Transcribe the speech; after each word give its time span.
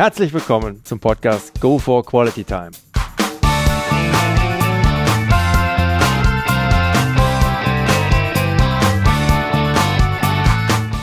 Herzlich 0.00 0.32
willkommen 0.32 0.82
zum 0.82 0.98
Podcast 0.98 1.60
Go 1.60 1.78
for 1.78 2.02
Quality 2.02 2.42
Time. 2.42 2.70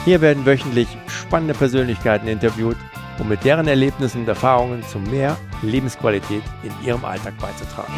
Hier 0.04 0.20
werden 0.20 0.44
wöchentlich 0.48 0.88
spannende 1.08 1.54
Persönlichkeiten 1.54 2.28
interviewt, 2.28 2.76
um 3.20 3.30
mit 3.30 3.44
deren 3.44 3.68
Erlebnissen 3.68 4.22
und 4.22 4.30
Erfahrungen 4.30 4.82
zu 4.82 4.98
mehr 4.98 5.38
Lebensqualität 5.62 6.42
in 6.64 6.72
ihrem 6.84 7.06
Alltag 7.06 7.36
beizutragen. 7.38 7.94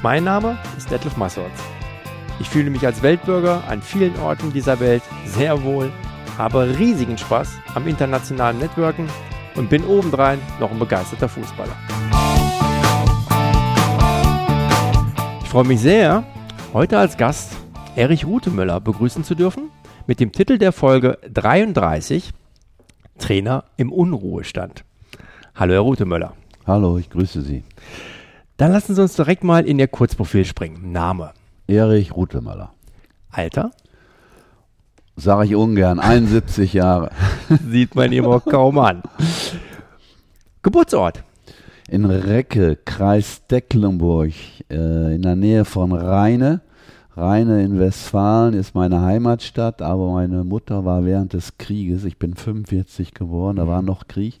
Mein 0.00 0.22
Name 0.22 0.56
ist 0.78 0.88
Detlef 0.88 1.16
Massorts. 1.16 1.60
Ich 2.38 2.48
fühle 2.48 2.70
mich 2.70 2.86
als 2.86 3.02
Weltbürger 3.02 3.64
an 3.66 3.82
vielen 3.82 4.16
Orten 4.20 4.52
dieser 4.52 4.78
Welt 4.78 5.02
sehr 5.26 5.60
wohl, 5.64 5.90
habe 6.40 6.78
riesigen 6.78 7.18
Spaß 7.18 7.58
am 7.74 7.86
internationalen 7.86 8.58
Networken 8.58 9.06
und 9.56 9.68
bin 9.68 9.84
obendrein 9.84 10.38
noch 10.58 10.70
ein 10.70 10.78
begeisterter 10.78 11.28
Fußballer. 11.28 11.76
Ich 15.42 15.48
freue 15.50 15.66
mich 15.66 15.80
sehr, 15.80 16.24
heute 16.72 16.98
als 16.98 17.18
Gast 17.18 17.52
Erich 17.94 18.24
Rutemöller 18.24 18.80
begrüßen 18.80 19.22
zu 19.22 19.34
dürfen 19.34 19.70
mit 20.06 20.18
dem 20.18 20.32
Titel 20.32 20.56
der 20.56 20.72
Folge 20.72 21.18
33 21.30 22.30
Trainer 23.18 23.64
im 23.76 23.92
Unruhestand. 23.92 24.84
Hallo 25.54 25.74
Herr 25.74 25.80
Rutemöller. 25.80 26.32
Hallo, 26.66 26.96
ich 26.96 27.10
grüße 27.10 27.42
Sie. 27.42 27.64
Dann 28.56 28.72
lassen 28.72 28.94
Sie 28.94 29.02
uns 29.02 29.14
direkt 29.14 29.44
mal 29.44 29.66
in 29.66 29.78
Ihr 29.78 29.88
Kurzprofil 29.88 30.46
springen. 30.46 30.90
Name. 30.90 31.32
Erich 31.66 32.16
Rutemöller. 32.16 32.72
Alter? 33.30 33.72
Sage 35.20 35.46
ich 35.46 35.54
ungern, 35.54 35.98
71 35.98 36.72
Jahre. 36.72 37.10
Sieht 37.70 37.94
man 37.94 38.10
ihm 38.10 38.24
auch 38.24 38.44
kaum 38.44 38.78
an. 38.78 39.02
Geburtsort? 40.62 41.22
In 41.90 42.06
Recke, 42.06 42.78
Kreis 42.84 43.46
Decklenburg, 43.46 44.32
äh, 44.70 45.14
in 45.14 45.22
der 45.22 45.36
Nähe 45.36 45.64
von 45.66 45.92
Rheine. 45.92 46.62
Rheine 47.16 47.62
in 47.62 47.78
Westfalen 47.78 48.54
ist 48.54 48.74
meine 48.74 49.02
Heimatstadt, 49.02 49.82
aber 49.82 50.10
meine 50.10 50.42
Mutter 50.42 50.86
war 50.86 51.04
während 51.04 51.34
des 51.34 51.58
Krieges, 51.58 52.04
ich 52.04 52.16
bin 52.16 52.34
45 52.34 53.12
geboren, 53.12 53.56
da 53.56 53.66
war 53.66 53.82
noch 53.82 54.08
Krieg, 54.08 54.40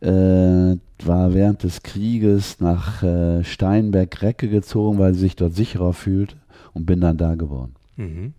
äh, 0.00 0.08
war 0.08 1.34
während 1.34 1.62
des 1.62 1.82
Krieges 1.82 2.58
nach 2.58 3.02
äh, 3.04 3.44
Steinberg-Recke 3.44 4.48
gezogen, 4.48 4.98
weil 4.98 5.14
sie 5.14 5.20
sich 5.20 5.36
dort 5.36 5.54
sicherer 5.54 5.92
fühlt 5.92 6.36
und 6.72 6.86
bin 6.86 7.00
dann 7.00 7.16
da 7.16 7.36
geboren. 7.36 7.76
Mhm. 7.96 8.32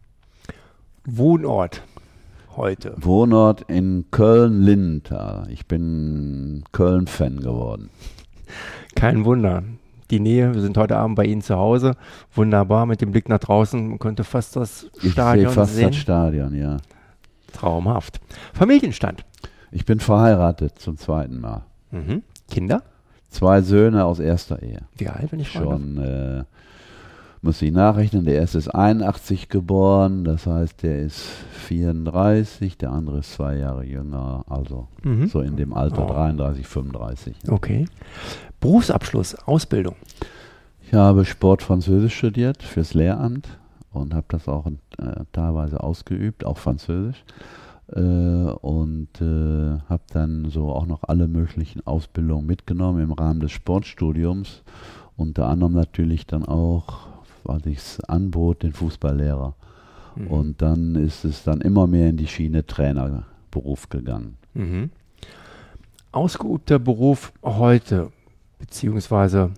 Wohnort 1.05 1.81
heute? 2.55 2.93
Wohnort 2.97 3.61
in 3.69 4.05
Köln-Lindenthal. 4.11 5.47
Ich 5.49 5.65
bin 5.65 6.63
Köln-Fan 6.71 7.39
geworden. 7.39 7.89
Kein 8.95 9.25
Wunder. 9.25 9.63
Die 10.11 10.19
Nähe, 10.19 10.53
wir 10.53 10.61
sind 10.61 10.77
heute 10.77 10.97
Abend 10.97 11.15
bei 11.15 11.25
Ihnen 11.25 11.41
zu 11.41 11.55
Hause. 11.55 11.95
Wunderbar, 12.35 12.85
mit 12.85 13.01
dem 13.01 13.11
Blick 13.11 13.29
nach 13.29 13.39
draußen. 13.39 13.87
Man 13.89 13.99
könnte 13.99 14.23
fast 14.23 14.55
das 14.55 14.91
Stadion 14.99 15.47
ich 15.47 15.53
fast 15.53 15.75
sehen. 15.75 15.87
das 15.87 15.95
Stadion, 15.95 16.53
ja. 16.53 16.77
Traumhaft. 17.53 18.19
Familienstand? 18.53 19.25
Ich 19.71 19.85
bin 19.85 19.99
verheiratet 19.99 20.77
zum 20.79 20.97
zweiten 20.97 21.39
Mal. 21.39 21.63
Mhm. 21.91 22.23
Kinder? 22.49 22.83
Zwei 23.29 23.61
Söhne 23.61 24.03
aus 24.03 24.19
erster 24.19 24.61
Ehe. 24.61 24.81
Wie 24.97 25.07
alt, 25.07 25.31
wenn 25.31 25.39
ich 25.39 25.51
Schon, 25.51 25.97
äh, 25.97 26.43
muss 27.41 27.61
ich 27.61 27.71
nachrechnen, 27.71 28.23
der 28.23 28.35
erste 28.35 28.59
ist 28.59 28.67
81 28.67 29.49
geboren, 29.49 30.23
das 30.23 30.45
heißt, 30.45 30.83
der 30.83 30.99
ist 30.99 31.21
34, 31.53 32.77
der 32.77 32.91
andere 32.91 33.19
ist 33.19 33.33
zwei 33.33 33.57
Jahre 33.57 33.83
jünger, 33.83 34.45
also 34.47 34.87
mhm. 35.03 35.27
so 35.27 35.41
in 35.41 35.55
dem 35.55 35.73
Alter 35.73 36.05
oh. 36.05 36.13
33, 36.13 36.67
35. 36.67 37.35
Okay. 37.47 37.87
Berufsabschluss, 38.59 39.35
Ausbildung? 39.47 39.95
Ich 40.85 40.93
habe 40.93 41.25
Sport 41.25 41.63
Französisch 41.63 42.15
studiert 42.15 42.61
fürs 42.61 42.93
Lehramt 42.93 43.47
und 43.91 44.13
habe 44.13 44.25
das 44.29 44.47
auch 44.47 44.67
äh, 44.67 44.71
teilweise 45.31 45.81
ausgeübt, 45.81 46.45
auch 46.45 46.57
Französisch. 46.57 47.23
Äh, 47.93 47.99
und 47.99 49.09
äh, 49.19 49.79
habe 49.89 50.03
dann 50.13 50.49
so 50.49 50.71
auch 50.71 50.85
noch 50.85 51.03
alle 51.03 51.27
möglichen 51.27 51.85
Ausbildungen 51.85 52.45
mitgenommen 52.45 53.01
im 53.01 53.11
Rahmen 53.11 53.39
des 53.39 53.51
Sportstudiums. 53.51 54.63
Unter 55.17 55.47
anderem 55.47 55.73
natürlich 55.73 56.25
dann 56.25 56.45
auch, 56.45 57.07
was 57.43 57.65
ich 57.65 57.79
anbot, 58.07 58.63
den 58.63 58.73
Fußballlehrer. 58.73 59.55
Mhm. 60.15 60.27
Und 60.27 60.61
dann 60.61 60.95
ist 60.95 61.23
es 61.25 61.43
dann 61.43 61.61
immer 61.61 61.87
mehr 61.87 62.09
in 62.09 62.17
die 62.17 62.27
Schiene 62.27 62.65
Trainerberuf 62.65 63.89
gegangen. 63.89 64.37
Mhm. 64.53 64.89
Ausgeübter 66.11 66.79
Beruf 66.79 67.31
heute, 67.43 68.11
beziehungsweise 68.59 69.51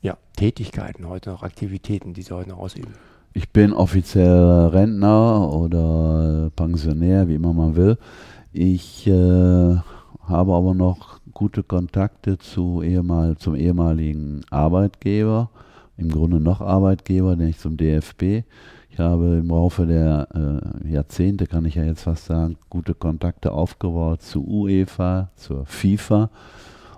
ja, 0.00 0.16
Tätigkeiten 0.36 1.08
heute 1.08 1.30
noch, 1.30 1.42
Aktivitäten, 1.42 2.14
die 2.14 2.22
Sie 2.22 2.34
heute 2.34 2.50
noch 2.50 2.58
ausüben? 2.58 2.92
Ich 3.34 3.50
bin 3.50 3.72
offiziell 3.72 4.68
Rentner 4.68 5.52
oder 5.52 6.50
Pensionär, 6.56 7.28
wie 7.28 7.34
immer 7.34 7.52
man 7.52 7.76
will. 7.76 7.98
Ich 8.52 9.06
äh, 9.06 9.76
habe 10.22 10.54
aber 10.54 10.74
noch 10.74 11.20
gute 11.32 11.62
Kontakte 11.62 12.38
zu 12.38 12.82
ehemal, 12.82 13.36
zum 13.36 13.54
ehemaligen 13.54 14.40
Arbeitgeber, 14.50 15.50
im 15.98 16.08
Grunde 16.08 16.40
noch 16.40 16.60
Arbeitgeber, 16.62 17.36
nämlich 17.36 17.58
zum 17.58 17.76
DFB. 17.76 18.44
Ich 18.90 18.98
habe 18.98 19.38
im 19.40 19.48
Laufe 19.48 19.86
der 19.86 20.28
äh, 20.34 20.90
Jahrzehnte, 20.90 21.46
kann 21.46 21.66
ich 21.66 21.74
ja 21.74 21.84
jetzt 21.84 22.02
fast 22.02 22.24
sagen, 22.24 22.56
gute 22.70 22.94
Kontakte 22.94 23.52
aufgebaut 23.52 24.22
zu 24.22 24.42
UEFA, 24.46 25.30
zur 25.36 25.66
FIFA 25.66 26.30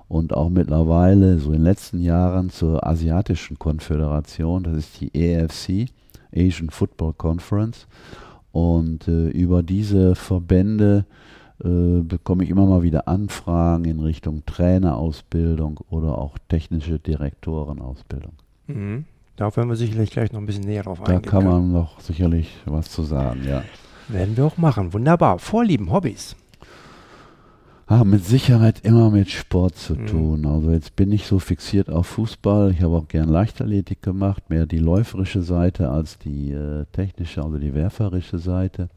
und 0.08 0.32
auch 0.34 0.48
mittlerweile, 0.48 1.38
so 1.38 1.48
in 1.48 1.58
den 1.58 1.64
letzten 1.64 2.00
Jahren, 2.00 2.50
zur 2.50 2.86
Asiatischen 2.86 3.58
Konföderation, 3.58 4.62
das 4.62 4.74
ist 4.74 5.00
die 5.00 5.14
EFC. 5.14 5.90
Asian 6.34 6.70
Football 6.70 7.14
Conference. 7.14 7.86
Und 8.52 9.06
äh, 9.08 9.28
über 9.28 9.62
diese 9.62 10.14
Verbände 10.14 11.04
äh, 11.62 12.00
bekomme 12.02 12.44
ich 12.44 12.50
immer 12.50 12.66
mal 12.66 12.82
wieder 12.82 13.06
Anfragen 13.06 13.84
in 13.84 14.00
Richtung 14.00 14.44
Trainerausbildung 14.46 15.78
oder 15.88 16.18
auch 16.18 16.36
technische 16.48 16.98
Direktorenausbildung. 16.98 18.32
Mhm. 18.74 19.04
Da 19.36 19.54
werden 19.56 19.68
wir 19.68 19.76
sicherlich 19.76 20.10
gleich 20.10 20.32
noch 20.32 20.40
ein 20.40 20.46
bisschen 20.46 20.64
näher 20.64 20.82
drauf 20.82 21.00
eingehen. 21.00 21.22
Da 21.22 21.30
kann 21.30 21.44
man 21.44 21.72
noch 21.72 22.00
sicherlich 22.00 22.50
was 22.66 22.90
zu 22.90 23.02
sagen, 23.02 23.42
ja. 23.46 23.62
Werden 24.08 24.36
wir 24.36 24.44
auch 24.44 24.58
machen. 24.58 24.92
Wunderbar. 24.92 25.38
Vorlieben, 25.38 25.92
Hobbys 25.92 26.36
ah, 27.90 28.04
mit 28.04 28.24
Sicherheit 28.24 28.80
immer 28.84 29.10
mit 29.10 29.30
Sport 29.30 29.76
zu 29.76 29.94
mhm. 29.94 30.06
tun. 30.06 30.46
Also 30.46 30.70
jetzt 30.70 30.94
bin 30.96 31.10
ich 31.12 31.26
so 31.26 31.38
fixiert 31.38 31.90
auf 31.90 32.06
Fußball. 32.06 32.70
Ich 32.70 32.82
habe 32.82 32.96
auch 32.96 33.08
gern 33.08 33.28
Leichtathletik 33.28 34.00
gemacht, 34.00 34.48
mehr 34.48 34.64
die 34.64 34.78
läuferische 34.78 35.42
Seite 35.42 35.90
als 35.90 36.18
die 36.18 36.52
äh, 36.52 36.86
technische, 36.92 37.42
also 37.42 37.58
die 37.58 37.74
werferische 37.74 38.38
Seite. 38.38 38.88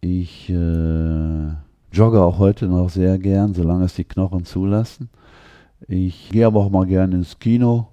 Ich 0.00 0.48
äh, 0.48 1.48
jogge 1.92 2.22
auch 2.22 2.38
heute 2.38 2.66
noch 2.68 2.90
sehr 2.90 3.18
gern, 3.18 3.54
solange 3.54 3.86
es 3.86 3.94
die 3.94 4.04
Knochen 4.04 4.44
zulassen. 4.44 5.10
Ich 5.88 6.30
gehe 6.30 6.46
aber 6.46 6.60
auch 6.60 6.70
mal 6.70 6.86
gern 6.86 7.12
ins 7.12 7.38
Kino 7.38 7.88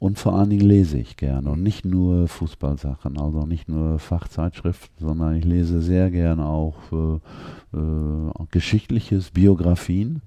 und 0.00 0.18
vor 0.18 0.34
allen 0.34 0.48
Dingen 0.48 0.66
lese 0.66 0.98
ich 0.98 1.18
gerne 1.18 1.50
und 1.50 1.62
nicht 1.62 1.84
nur 1.84 2.26
Fußballsachen, 2.26 3.20
also 3.20 3.44
nicht 3.44 3.68
nur 3.68 3.98
Fachzeitschriften, 3.98 4.96
sondern 4.98 5.36
ich 5.36 5.44
lese 5.44 5.82
sehr 5.82 6.10
gerne 6.10 6.46
auch 6.46 6.74
äh, 6.90 7.76
äh, 7.76 8.46
geschichtliches, 8.50 9.30
Biografien 9.30 10.22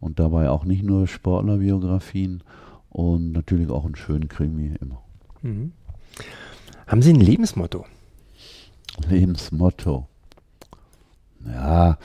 und 0.00 0.18
dabei 0.18 0.50
auch 0.50 0.64
nicht 0.64 0.82
nur 0.82 1.06
Sportlerbiografien 1.06 2.42
und 2.90 3.32
natürlich 3.32 3.70
auch 3.70 3.86
einen 3.86 3.96
schönen 3.96 4.28
Krimi 4.28 4.74
immer. 4.82 5.00
Mhm. 5.40 5.72
Haben 6.86 7.00
Sie 7.00 7.14
ein 7.14 7.20
Lebensmotto? 7.20 7.86
Lebensmotto. 9.08 10.06
Ja, 11.46 11.96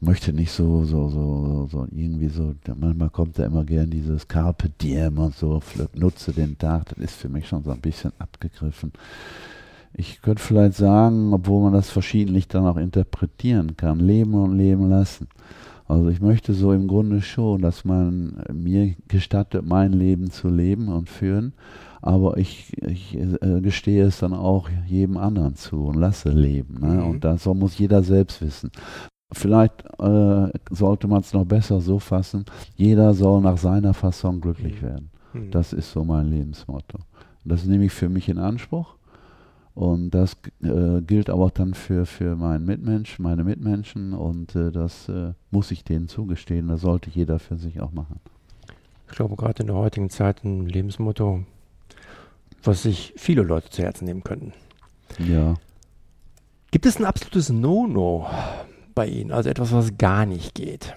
möchte 0.00 0.32
nicht 0.32 0.50
so, 0.50 0.84
so, 0.84 1.08
so, 1.08 1.68
so 1.70 1.86
irgendwie 1.90 2.28
so, 2.28 2.54
manchmal 2.76 3.10
kommt 3.10 3.38
da 3.38 3.44
immer 3.44 3.64
gern 3.64 3.90
dieses 3.90 4.26
Carpe 4.26 4.68
Diem 4.68 5.18
und 5.18 5.34
so, 5.34 5.60
nutze 5.94 6.32
den 6.32 6.58
Tag, 6.58 6.86
das 6.86 6.98
ist 6.98 7.14
für 7.14 7.28
mich 7.28 7.48
schon 7.48 7.62
so 7.62 7.70
ein 7.70 7.80
bisschen 7.80 8.12
abgegriffen. 8.18 8.92
Ich 9.92 10.20
könnte 10.22 10.42
vielleicht 10.42 10.74
sagen, 10.74 11.32
obwohl 11.32 11.62
man 11.62 11.72
das 11.72 11.90
verschiedentlich 11.90 12.48
dann 12.48 12.66
auch 12.66 12.76
interpretieren 12.76 13.76
kann, 13.76 14.00
leben 14.00 14.34
und 14.34 14.56
leben 14.56 14.90
lassen. 14.90 15.28
Also 15.86 16.08
ich 16.08 16.20
möchte 16.20 16.54
so 16.54 16.72
im 16.72 16.88
Grunde 16.88 17.20
schon, 17.20 17.60
dass 17.60 17.84
man 17.84 18.42
mir 18.52 18.94
gestattet, 19.06 19.64
mein 19.66 19.92
Leben 19.92 20.30
zu 20.30 20.48
leben 20.48 20.88
und 20.88 21.10
führen, 21.10 21.52
aber 22.00 22.38
ich, 22.38 22.72
ich 22.82 23.16
äh, 23.16 23.60
gestehe 23.60 24.04
es 24.04 24.18
dann 24.18 24.32
auch 24.32 24.68
jedem 24.86 25.16
anderen 25.16 25.56
zu 25.56 25.86
und 25.86 25.94
lasse 25.96 26.30
leben. 26.30 26.80
Ne? 26.80 26.94
Mhm. 26.94 27.04
Und 27.04 27.24
das 27.24 27.44
muss 27.46 27.78
jeder 27.78 28.02
selbst 28.02 28.40
wissen. 28.40 28.70
Vielleicht 29.34 29.84
äh, 29.98 30.48
sollte 30.70 31.08
man 31.08 31.20
es 31.20 31.32
noch 31.32 31.44
besser 31.44 31.80
so 31.80 31.98
fassen, 31.98 32.44
jeder 32.76 33.14
soll 33.14 33.40
nach 33.40 33.58
seiner 33.58 33.94
Fasson 33.94 34.40
glücklich 34.40 34.80
mhm. 34.80 34.86
werden. 34.86 35.10
Mhm. 35.32 35.50
Das 35.50 35.72
ist 35.72 35.92
so 35.92 36.04
mein 36.04 36.30
Lebensmotto. 36.30 36.98
Das 37.44 37.64
nehme 37.64 37.84
ich 37.84 37.92
für 37.92 38.08
mich 38.08 38.28
in 38.28 38.38
Anspruch 38.38 38.94
Und 39.74 40.10
das 40.10 40.36
äh, 40.62 41.02
gilt 41.02 41.28
aber 41.28 41.50
dann 41.50 41.74
für, 41.74 42.06
für 42.06 42.36
meinen 42.36 42.64
Mitmensch, 42.64 43.18
meine 43.18 43.44
Mitmenschen 43.44 44.12
und 44.12 44.54
äh, 44.54 44.70
das 44.70 45.08
äh, 45.08 45.32
muss 45.50 45.70
ich 45.72 45.82
denen 45.84 46.08
zugestehen. 46.08 46.68
Das 46.68 46.80
sollte 46.80 47.10
jeder 47.10 47.38
für 47.38 47.56
sich 47.56 47.80
auch 47.80 47.92
machen. 47.92 48.20
Ich 49.08 49.16
glaube, 49.16 49.36
gerade 49.36 49.62
in 49.62 49.66
der 49.66 49.76
heutigen 49.76 50.10
Zeit 50.10 50.44
ein 50.44 50.66
Lebensmotto, 50.66 51.44
was 52.62 52.82
sich 52.84 53.12
viele 53.16 53.42
Leute 53.42 53.68
zu 53.68 53.82
Herzen 53.82 54.06
nehmen 54.06 54.22
könnten. 54.22 54.52
Ja. 55.18 55.54
Gibt 56.70 56.86
es 56.86 56.98
ein 56.98 57.04
absolutes 57.04 57.50
No-No 57.50 58.26
bei 58.94 59.06
Ihnen? 59.06 59.32
Also 59.32 59.50
etwas, 59.50 59.72
was 59.72 59.96
gar 59.98 60.26
nicht 60.26 60.54
geht? 60.54 60.94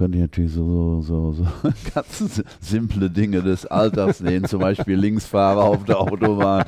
könnte 0.00 0.16
ich 0.16 0.22
natürlich 0.22 0.52
so, 0.52 1.02
so, 1.02 1.32
so 1.32 1.44
ganz 1.94 2.42
simple 2.58 3.10
Dinge 3.10 3.42
des 3.42 3.66
Alltags 3.66 4.20
nehmen, 4.20 4.46
zum 4.46 4.60
Beispiel 4.60 4.96
Linksfahrer 4.96 5.62
auf 5.62 5.84
der 5.84 6.00
Autobahn 6.00 6.64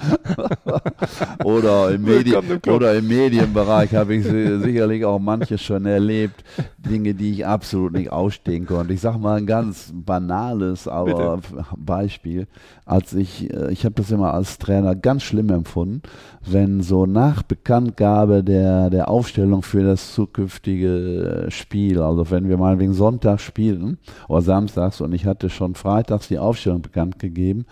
oder, 1.44 1.92
im 1.92 2.02
Medi 2.02 2.36
oder 2.68 2.94
im 2.94 3.08
Medienbereich 3.08 3.94
habe 3.94 4.16
ich 4.16 4.24
sicherlich 4.24 5.06
auch 5.06 5.18
manches 5.18 5.62
schon 5.62 5.86
erlebt, 5.86 6.44
Dinge, 6.76 7.14
die 7.14 7.30
ich 7.30 7.46
absolut 7.46 7.94
nicht 7.94 8.12
ausstehen 8.12 8.66
konnte. 8.66 8.92
Ich 8.92 9.00
sage 9.00 9.18
mal 9.18 9.38
ein 9.38 9.46
ganz 9.46 9.90
banales 9.94 10.86
aber 10.86 11.38
Bitte. 11.38 11.64
Beispiel. 11.78 12.46
Als 12.84 13.12
ich, 13.14 13.52
äh, 13.52 13.72
ich 13.72 13.84
habe 13.84 13.94
das 13.94 14.10
immer 14.10 14.34
als 14.34 14.58
Trainer 14.58 14.94
ganz 14.94 15.22
schlimm 15.22 15.50
empfunden, 15.50 16.02
wenn 16.44 16.80
so 16.80 17.06
nach 17.06 17.42
Bekanntgabe 17.42 18.44
der, 18.44 18.90
der 18.90 19.08
Aufstellung 19.08 19.62
für 19.62 19.84
das 19.84 20.14
zukünftige 20.14 21.46
Spiel, 21.48 22.00
also 22.00 22.30
wenn 22.30 22.48
wir 22.48 22.58
mal 22.58 22.78
wegen 22.78 22.92
Sonntag 22.92 23.22
Sonntag 23.22 23.40
spielen 23.40 23.98
oder 24.28 24.42
samstags 24.42 25.00
und 25.00 25.12
ich 25.12 25.26
hatte 25.26 25.50
schon 25.50 25.74
freitags 25.74 26.28
die 26.28 26.38
Aufstellung 26.38 26.82
bekannt 26.82 27.18
gegeben, 27.18 27.66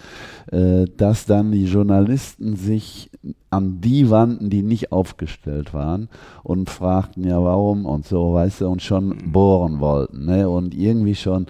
äh, 0.53 0.85
dass 0.97 1.27
dann 1.27 1.53
die 1.53 1.65
Journalisten 1.65 2.57
sich 2.57 3.11
an 3.50 3.81
die 3.81 4.11
wandten, 4.11 4.49
die 4.49 4.62
nicht 4.62 4.93
aufgestellt 4.93 5.75
waren 5.75 6.08
und 6.43 6.70
fragten 6.70 7.25
ja 7.25 7.43
warum 7.43 7.85
und 7.85 8.06
so, 8.06 8.35
weißt 8.35 8.62
du, 8.62 8.69
und 8.69 8.82
schon 8.82 9.32
bohren 9.32 9.81
wollten, 9.81 10.25
ne, 10.26 10.49
und 10.49 10.75
irgendwie 10.75 11.14
schon 11.17 11.47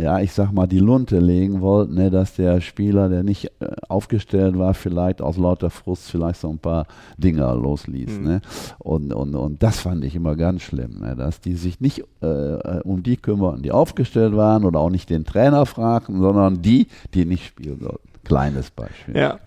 ja, 0.00 0.18
ich 0.20 0.32
sag 0.32 0.52
mal, 0.52 0.66
die 0.66 0.78
Lunte 0.78 1.18
legen 1.18 1.60
wollten, 1.60 1.94
ne, 1.94 2.10
dass 2.10 2.34
der 2.34 2.60
Spieler, 2.60 3.08
der 3.08 3.22
nicht 3.22 3.46
äh, 3.60 3.66
aufgestellt 3.88 4.58
war, 4.58 4.74
vielleicht 4.74 5.20
aus 5.20 5.36
lauter 5.36 5.70
Frust 5.70 6.10
vielleicht 6.10 6.40
so 6.40 6.48
ein 6.48 6.58
paar 6.58 6.86
Dinger 7.18 7.54
losließ. 7.54 8.18
Mhm. 8.18 8.24
Ne? 8.24 8.40
Und, 8.78 9.12
und, 9.12 9.34
und 9.34 9.62
das 9.62 9.80
fand 9.80 10.04
ich 10.04 10.14
immer 10.14 10.36
ganz 10.36 10.62
schlimm, 10.62 11.00
ne, 11.00 11.16
dass 11.16 11.40
die 11.40 11.54
sich 11.54 11.80
nicht 11.80 12.04
äh, 12.20 12.80
um 12.84 13.02
die 13.02 13.16
kümmerten, 13.16 13.62
die 13.62 13.72
aufgestellt 13.72 14.36
waren 14.36 14.64
oder 14.64 14.80
auch 14.80 14.90
nicht 14.90 15.10
den 15.10 15.24
Trainer 15.24 15.66
fragten, 15.66 16.18
sondern 16.20 16.62
die, 16.62 16.86
die 17.14 17.24
nicht 17.24 17.46
spielen 17.46 17.80
sollten. 17.80 18.08
Kleines 18.24 18.70
Beispiel. 18.70 19.16
Ja. 19.16 19.38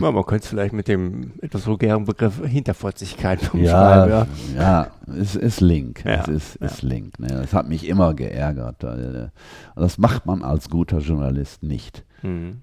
Ja, 0.00 0.10
man 0.10 0.24
könnte 0.24 0.44
es 0.44 0.48
vielleicht 0.48 0.72
mit 0.72 0.88
dem 0.88 1.32
etwas 1.40 1.66
vulgären 1.66 2.04
Begriff 2.04 2.40
Hinterfotzigkeit 2.44 3.42
umschreiben. 3.54 4.10
Ja, 4.10 4.26
ja. 4.56 4.86
ja 4.86 4.90
es 5.18 5.36
ist 5.36 5.60
Link. 5.60 6.04
Ja, 6.04 6.22
es 6.22 6.28
ist, 6.28 6.60
ja. 6.60 6.66
ist 6.66 6.82
Link. 6.82 7.18
Ne? 7.18 7.28
Das 7.28 7.52
hat 7.52 7.68
mich 7.68 7.86
immer 7.88 8.14
geärgert. 8.14 8.82
Äh, 8.84 9.28
das 9.76 9.98
macht 9.98 10.26
man 10.26 10.42
als 10.42 10.68
guter 10.68 10.98
Journalist 10.98 11.62
nicht. 11.62 12.04
Mhm. 12.22 12.62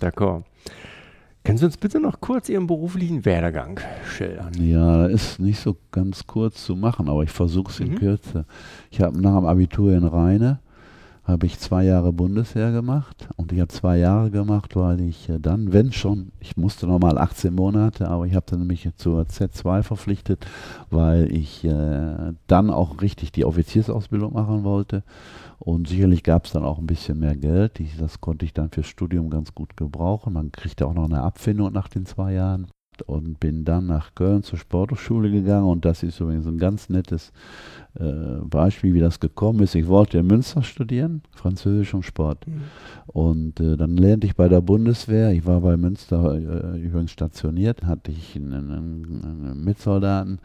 D'accord. 0.00 0.44
Können 1.44 1.58
Sie 1.58 1.66
uns 1.66 1.76
bitte 1.76 2.00
noch 2.00 2.20
kurz 2.20 2.48
Ihren 2.48 2.66
beruflichen 2.66 3.26
Werdegang 3.26 3.78
schildern? 4.06 4.54
Ja, 4.58 5.04
ist 5.06 5.38
nicht 5.38 5.60
so 5.60 5.76
ganz 5.92 6.26
kurz 6.26 6.64
zu 6.64 6.74
machen, 6.74 7.08
aber 7.08 7.22
ich 7.22 7.30
versuche 7.30 7.70
es 7.70 7.80
in 7.80 7.90
mhm. 7.90 7.98
Kürze. 7.98 8.46
Ich 8.90 9.02
habe 9.02 9.20
nach 9.20 9.36
dem 9.36 9.44
Abitur 9.44 9.92
in 9.92 10.04
Rheine 10.04 10.60
habe 11.24 11.46
ich 11.46 11.58
zwei 11.58 11.84
Jahre 11.84 12.12
Bundeswehr 12.12 12.70
gemacht 12.70 13.28
und 13.36 13.50
ich 13.50 13.60
habe 13.60 13.68
zwei 13.68 13.96
Jahre 13.96 14.30
gemacht, 14.30 14.76
weil 14.76 15.00
ich 15.00 15.28
äh, 15.30 15.38
dann, 15.40 15.72
wenn 15.72 15.90
schon, 15.90 16.32
ich 16.38 16.56
musste 16.56 16.86
nochmal 16.86 17.16
18 17.16 17.54
Monate, 17.54 18.08
aber 18.08 18.26
ich 18.26 18.34
habe 18.34 18.44
dann 18.48 18.66
mich 18.66 18.88
zur 18.96 19.22
Z2 19.22 19.82
verpflichtet, 19.82 20.46
weil 20.90 21.32
ich 21.32 21.64
äh, 21.64 22.34
dann 22.46 22.70
auch 22.70 23.00
richtig 23.00 23.32
die 23.32 23.46
Offiziersausbildung 23.46 24.34
machen 24.34 24.64
wollte. 24.64 25.02
Und 25.58 25.88
sicherlich 25.88 26.22
gab 26.24 26.44
es 26.44 26.52
dann 26.52 26.64
auch 26.64 26.78
ein 26.78 26.86
bisschen 26.86 27.18
mehr 27.18 27.36
Geld, 27.36 27.80
ich, 27.80 27.96
das 27.96 28.20
konnte 28.20 28.44
ich 28.44 28.52
dann 28.52 28.70
fürs 28.70 28.86
Studium 28.86 29.30
ganz 29.30 29.54
gut 29.54 29.78
gebrauchen, 29.78 30.34
man 30.34 30.52
kriegte 30.52 30.86
auch 30.86 30.94
noch 30.94 31.06
eine 31.06 31.22
Abfindung 31.22 31.72
nach 31.72 31.88
den 31.88 32.04
zwei 32.04 32.34
Jahren 32.34 32.66
und 33.02 33.40
bin 33.40 33.64
dann 33.64 33.86
nach 33.86 34.14
Köln 34.14 34.42
zur 34.42 34.58
Sporthochschule 34.58 35.30
gegangen 35.30 35.66
und 35.66 35.84
das 35.84 36.02
ist 36.02 36.20
übrigens 36.20 36.46
ein 36.46 36.58
ganz 36.58 36.88
nettes 36.88 37.32
äh, 37.98 38.40
Beispiel, 38.44 38.94
wie 38.94 39.00
das 39.00 39.20
gekommen 39.20 39.60
ist. 39.60 39.74
Ich 39.74 39.86
wollte 39.86 40.18
in 40.18 40.26
Münster 40.26 40.62
studieren, 40.62 41.22
Französisch 41.32 41.94
und 41.94 42.04
Sport. 42.04 42.46
Mhm. 42.46 42.62
Und 43.06 43.60
äh, 43.60 43.76
dann 43.76 43.96
lernte 43.96 44.26
ich 44.26 44.34
bei 44.34 44.48
der 44.48 44.60
Bundeswehr, 44.60 45.30
ich 45.32 45.46
war 45.46 45.60
bei 45.60 45.76
Münster 45.76 46.34
äh, 46.34 46.80
übrigens 46.80 47.12
stationiert, 47.12 47.84
hatte 47.84 48.10
ich 48.10 48.36
einen, 48.36 48.52
einen, 48.52 49.24
einen 49.24 49.64
Mitsoldaten, 49.64 50.38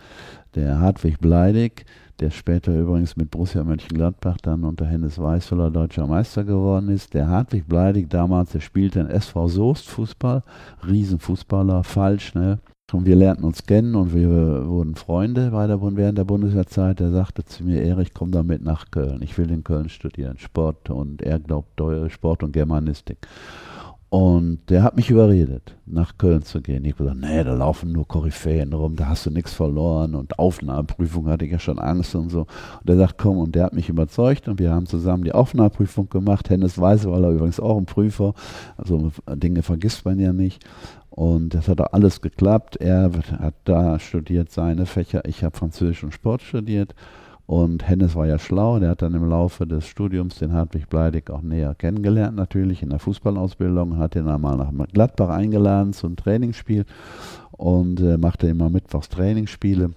der 0.55 0.79
Hartwig 0.79 1.19
Bleidig, 1.19 1.85
der 2.19 2.31
später 2.31 2.77
übrigens 2.77 3.15
mit 3.15 3.31
Borussia 3.31 3.63
Mönchengladbach 3.63 4.37
dann 4.41 4.63
unter 4.63 4.85
Hennes 4.85 5.17
Weißweiler 5.19 5.71
deutscher 5.71 6.07
Meister 6.07 6.43
geworden 6.43 6.89
ist. 6.89 7.13
Der 7.13 7.27
Hartwig 7.27 7.67
Bleidig 7.67 8.09
damals, 8.09 8.51
der 8.51 8.59
spielte 8.59 8.99
in 8.99 9.07
SV 9.07 9.47
Soest 9.47 9.87
Fußball, 9.89 10.43
Riesenfußballer, 10.85 11.83
falsch, 11.83 12.27
schnell. 12.27 12.59
Und 12.91 13.05
wir 13.05 13.15
lernten 13.15 13.43
uns 13.43 13.63
kennen 13.63 13.95
und 13.95 14.13
wir 14.15 14.67
wurden 14.67 14.95
Freunde 14.95 15.51
bei 15.51 15.67
der, 15.67 15.79
während 15.79 16.17
der 16.17 16.23
Bundeswehrzeit. 16.23 16.99
Er 16.99 17.11
sagte 17.11 17.45
zu 17.45 17.63
mir, 17.63 17.83
Erich, 17.83 18.13
komm 18.13 18.31
damit 18.31 18.63
nach 18.63 18.89
Köln. 18.89 19.21
Ich 19.21 19.37
will 19.37 19.51
in 19.51 19.63
Köln 19.63 19.89
studieren, 19.89 20.39
Sport 20.39 20.89
und 20.89 21.21
er 21.21 21.39
glaubt 21.39 21.79
Sport 22.09 22.43
und 22.43 22.51
Germanistik. 22.51 23.17
Und 24.09 24.61
der 24.69 24.81
hat 24.81 24.95
mich 24.95 25.11
überredet, 25.11 25.75
nach 25.85 26.17
Köln 26.17 26.41
zu 26.41 26.61
gehen. 26.61 26.83
Ich 26.83 26.95
gesagt, 26.95 27.19
nee, 27.19 27.43
da 27.43 27.53
laufen 27.53 27.91
nur 27.91 28.07
Koryphäen 28.07 28.73
rum, 28.73 28.95
da 28.95 29.07
hast 29.07 29.27
du 29.27 29.29
nichts 29.29 29.53
verloren. 29.53 30.15
Und 30.15 30.39
Aufnahmeprüfung 30.39 31.27
hatte 31.27 31.45
ich 31.45 31.51
ja 31.51 31.59
schon 31.59 31.77
Angst 31.77 32.15
und 32.15 32.29
so. 32.29 32.47
Und 32.81 32.89
er 32.89 32.97
sagt, 32.97 33.19
komm, 33.19 33.37
und 33.37 33.53
der 33.53 33.65
hat 33.65 33.73
mich 33.73 33.87
überzeugt 33.87 34.47
und 34.47 34.57
wir 34.57 34.71
haben 34.71 34.87
zusammen 34.87 35.25
die 35.25 35.31
Aufnahmeprüfung 35.31 36.09
gemacht. 36.09 36.49
Hennes 36.49 36.79
Weißweiler 36.79 37.29
übrigens 37.29 37.59
auch 37.59 37.77
ein 37.77 37.85
Prüfer. 37.85 38.33
Also 38.77 39.11
Dinge 39.35 39.61
vergisst 39.61 40.03
man 40.05 40.17
ja 40.17 40.33
nicht. 40.33 40.65
Und 41.11 41.53
das 41.53 41.67
hat 41.67 41.79
auch 41.79 41.93
alles 41.93 42.21
geklappt. 42.21 42.77
Er 42.77 43.11
hat 43.39 43.55
da 43.65 43.99
studiert 43.99 44.51
seine 44.51 44.87
Fächer, 44.87 45.23
ich 45.25 45.43
habe 45.43 45.55
Französisch 45.55 46.03
und 46.03 46.15
Sport 46.15 46.41
studiert. 46.41 46.95
Und 47.49 47.89
Hennes 47.89 48.13
war 48.13 48.27
ja 48.27 48.37
schlau, 48.37 48.77
der 48.77 48.89
hat 48.89 49.01
dann 49.01 49.15
im 49.15 49.27
Laufe 49.27 49.65
des 49.65 49.87
Studiums 49.87 50.37
den 50.37 50.53
Hartwig 50.53 50.87
Bleidig 50.87 51.31
auch 51.31 51.41
näher 51.41 51.73
kennengelernt, 51.73 52.35
natürlich 52.35 52.83
in 52.83 52.91
der 52.91 52.99
Fußballausbildung, 52.99 53.97
hat 53.97 54.15
ihn 54.15 54.27
einmal 54.27 54.55
nach 54.55 54.71
Gladbach 54.93 55.29
eingeladen 55.29 55.93
zum 55.93 56.15
Trainingsspiel 56.15 56.85
und 57.49 58.01
äh, 58.01 58.19
machte 58.19 58.45
immer 58.45 58.69
mittwochs 58.69 59.09
Trainingsspiele. 59.09 59.89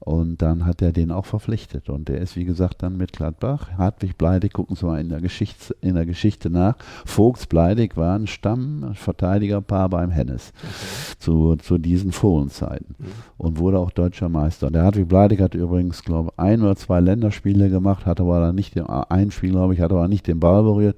Und 0.00 0.42
dann 0.42 0.64
hat 0.64 0.80
er 0.80 0.92
den 0.92 1.10
auch 1.10 1.26
verpflichtet. 1.26 1.88
Und 1.88 2.08
der 2.08 2.20
ist, 2.20 2.36
wie 2.36 2.44
gesagt, 2.44 2.82
dann 2.82 2.96
mit 2.96 3.12
Gladbach. 3.12 3.70
Hartwig 3.76 4.16
Bleidig, 4.16 4.52
gucken 4.52 4.76
Sie 4.76 4.86
mal 4.86 5.00
in 5.00 5.08
der, 5.08 5.20
Geschichte, 5.20 5.76
in 5.80 5.96
der 5.96 6.06
Geschichte 6.06 6.50
nach. 6.50 6.76
Vogts 7.04 7.46
Bleidig 7.46 7.96
war 7.96 8.16
ein 8.16 8.26
Stammverteidigerpaar 8.26 9.88
beim 9.88 10.10
Hennes 10.10 10.52
okay. 10.56 11.16
zu, 11.18 11.56
zu 11.56 11.78
diesen 11.78 12.12
Fohlenzeiten 12.12 12.94
mhm. 12.98 13.06
und 13.36 13.58
wurde 13.58 13.78
auch 13.78 13.90
deutscher 13.90 14.28
Meister. 14.28 14.70
Der 14.70 14.84
Hartwig 14.84 15.08
Bleidig 15.08 15.40
hat 15.40 15.54
übrigens, 15.54 16.02
glaube 16.04 16.30
ich, 16.32 16.38
ein 16.38 16.62
oder 16.62 16.76
zwei 16.76 17.00
Länderspiele 17.00 17.68
gemacht, 17.68 18.06
hat 18.06 18.20
aber 18.20 18.40
dann 18.40 18.54
nicht 18.54 18.76
den, 18.76 18.86
ein 18.86 19.30
Spiel, 19.30 19.50
glaube 19.50 19.74
ich, 19.74 19.80
hat 19.80 19.92
aber 19.92 20.08
nicht 20.08 20.26
den 20.26 20.40
Ball 20.40 20.62
berührt 20.62 20.96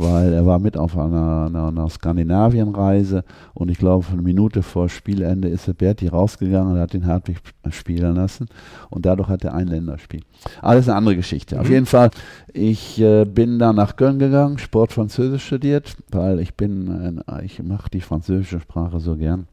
weil 0.00 0.32
er 0.32 0.46
war 0.46 0.58
mit 0.58 0.76
auf 0.76 0.96
einer, 0.96 1.46
einer, 1.46 1.68
einer 1.68 1.88
Skandinavienreise 1.90 3.22
und 3.52 3.70
ich 3.70 3.78
glaube, 3.78 4.06
eine 4.10 4.22
Minute 4.22 4.62
vor 4.62 4.88
Spielende 4.88 5.48
ist 5.48 5.66
der 5.66 5.74
Berti 5.74 6.08
rausgegangen 6.08 6.72
und 6.72 6.80
hat 6.80 6.94
den 6.94 7.06
Hartwig 7.06 7.38
spielen 7.70 8.16
lassen 8.16 8.46
und 8.88 9.04
dadurch 9.04 9.28
hat 9.28 9.44
er 9.44 9.54
ein 9.54 9.68
Länderspiel. 9.68 10.22
Alles 10.62 10.88
eine 10.88 10.96
andere 10.96 11.16
Geschichte. 11.16 11.56
Mhm. 11.56 11.60
Auf 11.60 11.68
jeden 11.68 11.86
Fall, 11.86 12.10
ich 12.52 13.00
äh, 13.00 13.26
bin 13.26 13.58
dann 13.58 13.76
nach 13.76 13.96
Köln 13.96 14.18
gegangen, 14.18 14.58
Sport 14.58 14.92
Französisch 14.92 15.44
studiert, 15.44 15.96
weil 16.10 16.40
ich 16.40 16.54
bin, 16.54 17.22
äh, 17.26 17.44
ich 17.44 17.62
mache 17.62 17.90
die 17.90 18.00
französische 18.00 18.60
Sprache 18.60 19.00
so 19.00 19.16
gern 19.16 19.48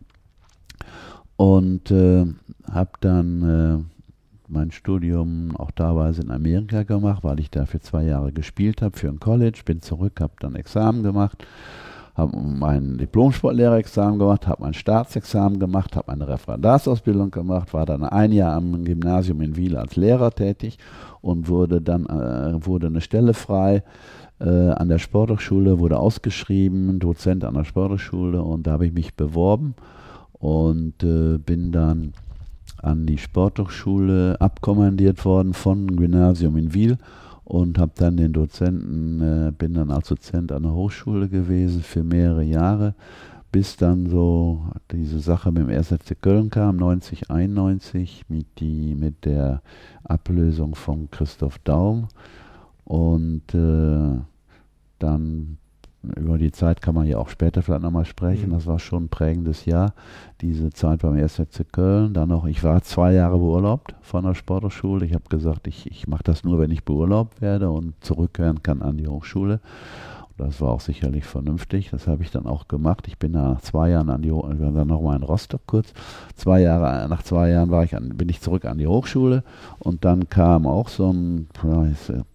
und 1.36 1.92
äh, 1.92 2.26
habe 2.72 2.92
dann 3.02 3.84
äh, 3.84 3.97
mein 4.48 4.72
Studium 4.72 5.56
auch 5.58 5.72
teilweise 5.72 6.22
in 6.22 6.32
Amerika 6.32 6.84
gemacht, 6.84 7.24
weil 7.24 7.40
ich 7.40 7.52
da 7.52 7.66
für 7.66 7.80
zwei 7.80 8.04
Jahre 8.04 8.32
gespielt 8.32 8.82
habe 8.82 8.98
für 8.98 9.10
ein 9.10 9.20
College, 9.20 9.62
bin 9.66 9.82
zurück, 9.82 10.22
habe 10.22 10.34
dann 10.40 10.56
Examen 10.56 11.04
gemacht, 11.04 11.46
habe 12.16 12.38
mein 12.38 12.98
Diplom-Sportlehrerexamen 12.98 14.20
gemacht, 14.20 14.48
habe 14.48 14.64
mein 14.64 14.74
Staatsexamen 14.74 15.60
gemacht, 15.60 15.96
habe 15.96 16.12
eine 16.12 16.28
Referendarsausbildung 16.28 17.32
gemacht, 17.32 17.74
war 17.74 17.86
dann 17.86 18.04
ein 18.04 18.32
Jahr 18.32 18.56
am 18.56 18.84
Gymnasium 18.84 19.42
in 19.42 19.56
Wiel 19.56 19.78
als 19.78 19.96
Lehrer 19.96 20.32
tätig 20.32 20.78
und 21.22 21.48
wurde 21.48 21.82
dann 21.82 22.06
äh, 22.06 22.66
wurde 22.66 22.88
eine 22.88 23.02
Stelle 23.02 23.34
frei 23.34 23.84
äh, 24.40 24.70
an 24.70 24.90
der 24.90 25.00
Sporthochschule, 25.00 25.80
wurde 25.80 26.00
ausgeschrieben, 26.00 27.00
Dozent 27.00 27.44
an 27.44 27.54
der 27.54 27.66
Sporthochschule 27.66 28.42
und 28.42 28.66
da 28.66 28.72
habe 28.72 28.86
ich 28.86 28.94
mich 28.94 29.16
beworben 29.16 29.76
und 30.34 31.04
äh, 31.04 31.38
bin 31.38 31.72
dann 31.72 32.14
an 32.82 33.06
die 33.06 33.18
Sporthochschule 33.18 34.40
abkommandiert 34.40 35.24
worden 35.26 35.54
von 35.54 35.96
Gymnasium 35.96 36.58
in 36.58 36.74
Wiel 36.74 36.98
und 37.44 37.78
habe 37.80 37.94
dann 37.96 38.18
den 38.18 38.34
Dozenten, 38.34 39.22
äh, 39.22 39.52
bin 39.52 39.74
dann 39.74 39.90
als 39.90 40.10
Dozent 40.10 40.52
an 40.52 40.64
der 40.64 40.74
Hochschule 40.74 41.30
gewesen 41.30 41.82
für 41.82 42.04
mehrere 42.04 42.44
Jahre, 42.44 42.94
bis 43.52 43.78
dann 43.78 44.10
so 44.10 44.66
diese 44.92 45.20
Sache 45.20 45.52
mit 45.52 45.64
dem 45.64 45.70
1. 45.70 45.88
FC 45.88 46.22
Köln 46.22 46.50
kam, 46.50 46.76
90, 46.76 47.32
91, 47.32 48.26
mit, 48.28 48.48
die, 48.60 48.96
mit 48.96 49.24
der 49.24 49.62
Ablösung 50.04 50.76
von 50.76 51.10
Christoph 51.10 51.58
Daum. 51.60 52.10
Und 52.84 53.54
äh, 53.54 54.20
dann 55.00 55.58
über 56.16 56.38
die 56.38 56.52
Zeit 56.52 56.82
kann 56.82 56.96
man 56.96 57.08
ja 57.08 57.18
auch 57.18 57.30
später 57.30 57.62
vielleicht 57.62 57.82
nochmal 57.82 58.06
sprechen. 58.06 58.50
Mhm. 58.50 58.54
Das 58.54 58.66
war 58.66 58.80
schon 58.80 59.06
ein 59.06 59.10
prägendes 59.10 59.66
Jahr. 59.66 59.94
Diese 60.42 60.72
Zeit 60.72 61.02
beim 61.02 61.14
1. 61.14 61.36
FC 61.36 61.66
Köln. 61.72 62.14
Dann 62.14 62.30
noch, 62.30 62.46
ich 62.46 62.64
war 62.64 62.82
zwei 62.82 63.14
Jahre 63.14 63.38
beurlaubt 63.38 63.96
von 64.02 64.24
der 64.24 64.36
Sporthochschule. 64.36 65.06
Ich 65.06 65.14
habe 65.14 65.26
gesagt, 65.30 65.68
ich, 65.68 65.90
ich 65.90 66.08
mache 66.08 66.24
das 66.24 66.44
nur, 66.44 66.60
wenn 66.60 66.72
ich 66.72 66.84
beurlaubt 66.84 67.42
werde 67.42 67.70
und 67.70 67.94
zurückkehren 68.04 68.64
kann 68.64 68.82
an 68.82 68.98
die 68.98 69.08
Hochschule. 69.08 69.60
Das 70.38 70.62
war 70.62 70.70
auch 70.70 70.82
sicherlich 70.82 71.26
vernünftig. 71.26 71.90
Das 71.90 72.08
habe 72.08 72.22
ich 72.22 72.30
dann 72.30 72.46
auch 72.46 72.68
gemacht. 72.68 73.08
Ich 73.08 73.18
bin 73.18 73.32
nach 73.32 73.60
zwei 73.62 73.90
Jahren 73.90 74.10
an 74.10 74.22
die 74.22 74.32
Hochschule, 74.32 74.72
dann 74.72 74.88
nochmal 74.88 75.18
in 75.18 75.24
Rostock 75.24 75.62
kurz. 75.66 75.94
Zwei 76.36 76.62
Jahre, 76.62 77.10
nach 77.10 77.24
zwei 77.24 77.50
Jahren 77.50 77.72
war 77.72 77.84
ich 77.84 77.96
an, 77.96 78.10
bin 78.10 78.30
ich 78.30 78.42
zurück 78.42 78.66
an 78.66 78.78
die 78.78 78.88
Hochschule 78.88 79.44
und 79.80 80.06
dann 80.06 80.30
kam 80.30 80.68
auch 80.68 80.90
so 80.90 81.12
ein, 81.12 81.48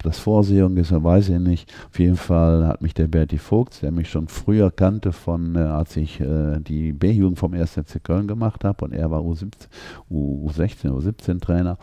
das 0.03 0.19
Vorsehung 0.19 0.77
ist, 0.77 0.93
weiß 0.93 1.29
ich 1.29 1.39
nicht. 1.39 1.73
Auf 1.91 1.99
jeden 2.01 2.17
Fall 2.17 2.67
hat 2.67 2.83
mich 2.83 2.95
der 2.95 3.07
Berti 3.07 3.39
Vogts, 3.39 3.81
der 3.81 3.93
mich 3.93 4.11
schon 4.11 4.27
früher 4.27 4.71
kannte 4.71 5.13
von, 5.13 5.55
äh, 5.55 5.61
als 5.61 5.97
ich 5.97 6.21
äh, 6.21 6.59
die 6.59 6.93
B-Jugend 6.93 7.39
vom 7.39 7.55
1. 7.55 7.73
FC 7.73 8.03
Köln 8.03 8.27
gemacht 8.27 8.65
habe 8.65 8.85
und 8.85 8.93
er 8.93 9.11
war 9.11 9.21
U17, 9.21 9.69
U16, 10.11 10.91
U17 10.91 11.41
Trainer 11.41 11.79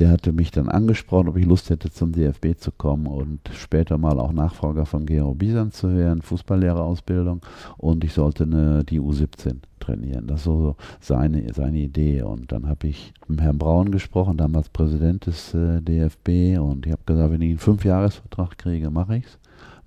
der 0.00 0.10
hatte 0.10 0.32
mich 0.32 0.50
dann 0.50 0.70
angesprochen, 0.70 1.28
ob 1.28 1.36
ich 1.36 1.44
Lust 1.44 1.68
hätte, 1.68 1.92
zum 1.92 2.12
DFB 2.12 2.56
zu 2.58 2.72
kommen 2.72 3.06
und 3.06 3.40
später 3.52 3.98
mal 3.98 4.18
auch 4.18 4.32
Nachfolger 4.32 4.86
von 4.86 5.04
Gero 5.04 5.34
Bisan 5.34 5.72
zu 5.72 5.94
werden, 5.94 6.22
Fußballlehrerausbildung. 6.22 7.42
Und 7.76 8.02
ich 8.02 8.14
sollte 8.14 8.44
eine, 8.44 8.82
die 8.82 8.98
U17 8.98 9.56
trainieren. 9.78 10.26
Das 10.26 10.46
war 10.46 10.54
so 10.54 10.76
seine, 11.00 11.52
seine 11.52 11.78
Idee. 11.78 12.22
Und 12.22 12.50
dann 12.50 12.66
habe 12.66 12.86
ich 12.88 13.12
mit 13.28 13.42
Herrn 13.42 13.58
Braun 13.58 13.90
gesprochen, 13.90 14.38
damals 14.38 14.70
Präsident 14.70 15.26
des 15.26 15.52
äh, 15.52 15.82
DFB. 15.82 16.58
Und 16.58 16.86
ich 16.86 16.92
habe 16.92 17.02
gesagt, 17.04 17.32
wenn 17.32 17.42
ich 17.42 17.50
einen 17.50 17.58
Fünfjahresvertrag 17.58 18.56
kriege, 18.56 18.90
mache 18.90 19.18
ich 19.18 19.26
es. 19.26 19.38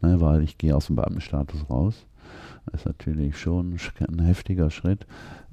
Ne, 0.02 0.22
weil 0.22 0.44
ich 0.44 0.60
gehe 0.60 0.76
aus 0.76 0.88
dem 0.88 0.96
Beamtenstatus 0.96 1.68
raus. 1.72 2.06
Das 2.68 2.82
ist 2.82 2.86
natürlich 2.86 3.38
schon 3.38 3.78
ein 4.08 4.20
heftiger 4.20 4.70
Schritt. 4.70 5.08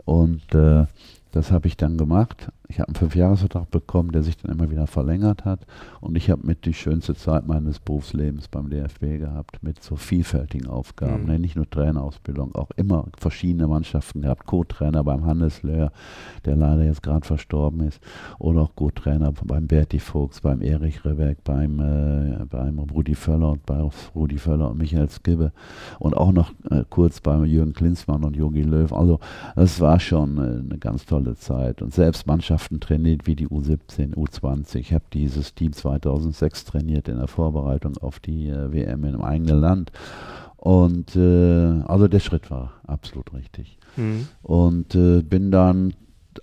Und 0.04 0.54
äh, 0.54 0.84
das 1.32 1.50
habe 1.50 1.66
ich 1.66 1.78
dann 1.78 1.96
gemacht. 1.96 2.50
Ich 2.70 2.78
habe 2.78 2.86
einen 2.86 2.94
Fünfjahresvertrag 2.94 3.68
bekommen, 3.72 4.12
der 4.12 4.22
sich 4.22 4.36
dann 4.36 4.52
immer 4.52 4.70
wieder 4.70 4.86
verlängert 4.86 5.44
hat. 5.44 5.66
Und 6.00 6.16
ich 6.16 6.30
habe 6.30 6.46
mit 6.46 6.64
die 6.66 6.72
schönste 6.72 7.16
Zeit 7.16 7.48
meines 7.48 7.80
Berufslebens 7.80 8.46
beim 8.46 8.70
DFB 8.70 9.18
gehabt, 9.18 9.60
mit 9.60 9.82
so 9.82 9.96
vielfältigen 9.96 10.68
Aufgaben. 10.68 11.22
Mhm. 11.22 11.28
Ne, 11.28 11.38
nicht 11.40 11.56
nur 11.56 11.68
Trainerausbildung, 11.68 12.54
auch 12.54 12.70
immer 12.76 13.08
verschiedene 13.18 13.66
Mannschaften 13.66 14.22
gehabt. 14.22 14.46
Co-Trainer 14.46 15.02
beim 15.02 15.26
Hannes 15.26 15.64
Löhr, 15.64 15.90
der 16.44 16.54
leider 16.54 16.84
jetzt 16.84 17.02
gerade 17.02 17.26
verstorben 17.26 17.80
ist. 17.80 18.00
Oder 18.38 18.60
auch 18.60 18.76
Co-Trainer 18.76 19.32
beim 19.44 19.66
Berti 19.66 19.98
Fuchs, 19.98 20.40
beim 20.40 20.62
Erich 20.62 21.04
Rebeck, 21.04 21.42
beim, 21.42 21.80
äh, 21.80 22.44
beim 22.44 22.78
Rudi 22.78 23.16
Völler 23.16 23.50
und 23.50 23.66
bei 23.66 23.84
Rudi 24.14 24.38
Völler 24.38 24.70
und 24.70 24.78
Michael 24.78 25.08
Skibbe. 25.08 25.50
Und 25.98 26.16
auch 26.16 26.30
noch 26.30 26.52
äh, 26.70 26.84
kurz 26.88 27.20
beim 27.20 27.44
Jürgen 27.46 27.72
Klinsmann 27.72 28.22
und 28.22 28.36
Jogi 28.36 28.62
Löw. 28.62 28.92
Also 28.92 29.18
das 29.56 29.80
war 29.80 29.98
schon 29.98 30.38
äh, 30.38 30.70
eine 30.70 30.78
ganz 30.78 31.04
tolle 31.04 31.34
Zeit. 31.34 31.82
Und 31.82 31.92
selbst 31.92 32.28
Mannschaften 32.28 32.59
Mannschaften 32.60 32.80
trainiert 32.80 33.26
wie 33.26 33.36
die 33.36 33.48
U17, 33.48 34.14
U20. 34.14 34.76
Ich 34.76 34.92
habe 34.92 35.04
dieses 35.12 35.54
Team 35.54 35.72
2006 35.72 36.66
trainiert 36.66 37.08
in 37.08 37.16
der 37.16 37.26
Vorbereitung 37.26 37.96
auf 37.98 38.20
die 38.20 38.48
äh, 38.48 38.72
WM 38.72 39.04
im 39.04 39.22
eigenen 39.22 39.58
Land. 39.58 39.92
Und 40.56 41.16
äh, 41.16 41.80
also 41.86 42.06
der 42.06 42.20
Schritt 42.20 42.50
war 42.50 42.72
absolut 42.86 43.32
richtig. 43.32 43.78
Mhm. 43.96 44.28
Und 44.42 44.94
äh, 44.94 45.22
bin 45.22 45.50
dann, 45.50 45.94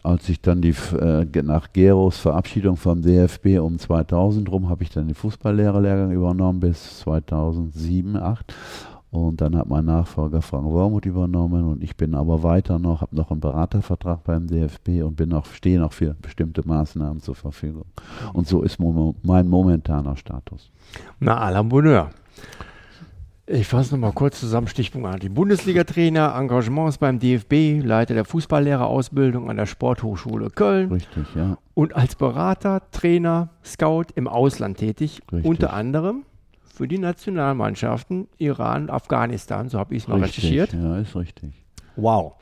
als 0.02 0.28
ich 0.28 0.42
dann 0.42 0.62
die 0.62 0.74
äh, 1.00 1.26
nach 1.44 1.72
Geros 1.72 2.18
Verabschiedung 2.18 2.78
vom 2.78 3.04
DFB 3.04 3.60
um 3.60 3.78
2000 3.78 4.50
rum, 4.52 4.70
habe 4.70 4.84
ich 4.84 4.90
dann 4.90 5.06
den 5.06 5.16
Fußballlehrerlehrgang 5.16 6.12
übernommen 6.12 6.60
bis 6.60 7.00
2007, 7.00 8.14
2008 8.14 8.54
und 9.10 9.40
dann 9.40 9.56
hat 9.56 9.68
mein 9.68 9.86
Nachfolger 9.86 10.42
Frank 10.42 10.66
Wormuth 10.66 11.06
übernommen 11.06 11.64
und 11.64 11.84
ich 11.84 11.96
bin 11.96 12.14
aber 12.14 12.44
weiter 12.44 12.78
noch, 12.78 13.02
habe 13.02 13.16
noch 13.16 13.32
einen 13.32 13.40
Beratervertrag 13.40 14.24
beim 14.24 14.48
DFB 14.48 15.04
und 15.04 15.16
bin 15.16 15.30
noch, 15.30 15.46
stehe 15.46 15.80
noch 15.80 15.94
für 15.94 16.14
bestimmte 16.14 16.68
Maßnahmen 16.68 17.22
zur 17.22 17.36
Verfügung. 17.36 17.86
Und 18.34 18.48
so 18.48 18.64
ist 18.64 18.80
mein 18.80 19.48
momentaner 19.48 20.18
Status. 20.18 20.72
Na, 21.20 21.42
à 21.42 21.52
la 21.52 21.62
Bonheur. 21.64 22.10
Ich 23.50 23.66
fasse 23.66 23.96
nochmal 23.96 24.12
kurz 24.12 24.42
zusammen, 24.42 24.68
Stichpunkt 24.68 25.08
an. 25.08 25.20
Die 25.22 25.30
Bundesliga-Trainer, 25.30 26.36
Engagements 26.38 26.98
beim 26.98 27.18
DFB, 27.18 27.82
Leiter 27.82 28.14
der 28.14 28.26
Fußballlehrerausbildung 28.26 29.50
an 29.50 29.56
der 29.56 29.68
Sporthochschule 29.68 30.50
Köln. 30.50 30.92
Richtig, 30.92 31.34
ja. 31.34 31.58
Und 31.74 31.96
als 31.96 32.18
Berater, 32.18 32.82
Trainer, 32.92 33.52
Scout 33.64 34.08
im 34.16 34.28
Ausland 34.28 34.80
tätig. 34.80 35.22
Richtig. 35.32 35.50
Unter 35.50 35.72
anderem 35.72 36.26
für 36.78 36.88
die 36.88 37.00
Nationalmannschaften 37.00 38.28
Iran 38.38 38.92
Afghanistan. 38.92 39.68
So 39.68 39.80
habe 39.80 39.96
ich 39.96 40.04
es 40.04 40.08
mal 40.08 40.22
richtig, 40.22 40.44
recherchiert. 40.44 40.74
Ja, 40.74 41.00
ist 41.00 41.16
richtig. 41.16 41.66
Wow. 41.96 42.34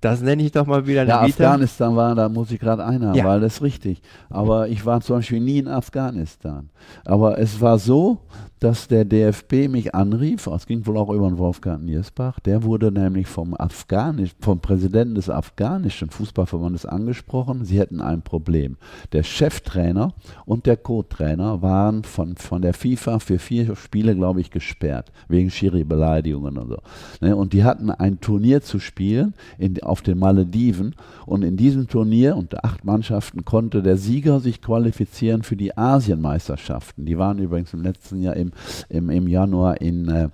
Das 0.00 0.20
nenne 0.20 0.42
ich 0.42 0.52
doch 0.52 0.66
mal 0.66 0.86
wieder 0.86 1.02
eine 1.02 1.10
Ja, 1.10 1.26
Vita. 1.26 1.44
Afghanistan 1.44 1.96
war, 1.96 2.14
da 2.14 2.28
muss 2.28 2.50
ich 2.52 2.60
gerade 2.60 2.84
einhaben, 2.84 3.16
ja. 3.16 3.24
weil 3.24 3.40
das 3.40 3.54
ist 3.54 3.62
richtig. 3.62 4.00
Aber 4.30 4.68
ich 4.68 4.86
war 4.86 5.00
zum 5.00 5.16
Beispiel 5.16 5.40
nie 5.40 5.58
in 5.58 5.68
Afghanistan. 5.68 6.70
Aber 7.04 7.38
es 7.38 7.60
war 7.60 7.78
so, 7.78 8.18
dass 8.62 8.86
der 8.86 9.04
DFB 9.04 9.68
mich 9.68 9.92
anrief, 9.92 10.46
es 10.46 10.66
ging 10.66 10.86
wohl 10.86 10.96
auch 10.96 11.10
über 11.10 11.28
den 11.28 11.36
Wolfgang 11.36 11.82
Niersbach, 11.82 12.38
der 12.38 12.62
wurde 12.62 12.92
nämlich 12.92 13.26
vom 13.26 13.54
Afghanisch, 13.54 14.30
vom 14.40 14.60
Präsidenten 14.60 15.16
des 15.16 15.28
afghanischen 15.28 16.10
Fußballverbandes 16.10 16.86
angesprochen, 16.86 17.64
sie 17.64 17.80
hätten 17.80 18.00
ein 18.00 18.22
Problem. 18.22 18.76
Der 19.10 19.24
Cheftrainer 19.24 20.14
und 20.44 20.66
der 20.66 20.76
Co-Trainer 20.76 21.60
waren 21.60 22.04
von, 22.04 22.36
von 22.36 22.62
der 22.62 22.72
FIFA 22.72 23.18
für 23.18 23.40
vier 23.40 23.74
Spiele, 23.74 24.14
glaube 24.14 24.40
ich, 24.40 24.52
gesperrt, 24.52 25.10
wegen 25.26 25.50
Schiri-Beleidigungen 25.50 26.56
und 26.56 26.68
so. 26.68 26.78
Ne, 27.20 27.34
und 27.34 27.54
die 27.54 27.64
hatten 27.64 27.90
ein 27.90 28.20
Turnier 28.20 28.62
zu 28.62 28.78
spielen 28.78 29.34
in, 29.58 29.82
auf 29.82 30.02
den 30.02 30.20
Malediven 30.20 30.94
und 31.26 31.42
in 31.42 31.56
diesem 31.56 31.88
Turnier 31.88 32.36
unter 32.36 32.64
acht 32.64 32.84
Mannschaften 32.84 33.44
konnte 33.44 33.82
der 33.82 33.96
Sieger 33.96 34.38
sich 34.38 34.62
qualifizieren 34.62 35.42
für 35.42 35.56
die 35.56 35.76
Asienmeisterschaften. 35.76 37.06
Die 37.06 37.18
waren 37.18 37.38
übrigens 37.38 37.74
im 37.74 37.82
letzten 37.82 38.22
Jahr 38.22 38.36
im 38.36 38.51
im, 38.88 39.10
im 39.10 39.28
Januar 39.28 39.80
in, 39.80 40.08
äh, 40.08 40.28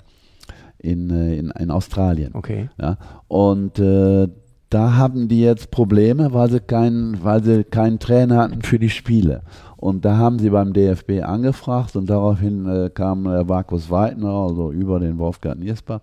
in, 0.79 1.11
äh, 1.11 1.37
in, 1.37 1.51
in, 1.51 1.71
Australien. 1.71 2.35
Okay. 2.35 2.69
Ja, 2.81 2.99
und 3.29 3.79
äh, 3.79 4.29
da 4.71 4.97
haben 4.97 5.29
die 5.29 5.41
jetzt 5.41 5.71
Probleme, 5.71 6.33
weil 6.35 6.51
sie 6.51 6.61
keinen, 6.61 7.25
weil 7.25 7.43
sie 7.43 7.65
keinen 7.65 7.99
Trainer 7.99 8.39
hatten 8.39 8.63
für 8.63 8.79
die 8.79 8.91
Spiele. 8.91 9.43
Und 9.79 10.05
da 10.05 10.17
haben 10.17 10.41
sie 10.41 10.51
beim 10.51 10.73
DFB 10.73 11.23
angefragt 11.23 11.95
und 11.95 12.11
daraufhin 12.11 12.67
äh, 12.67 12.91
kam 12.91 13.27
äh, 13.27 13.45
Markus 13.45 13.89
Weidner, 13.89 14.31
also 14.31 14.73
über 14.73 14.99
den 14.99 15.19
Wolfgang 15.19 15.61
Niersbach, 15.61 16.01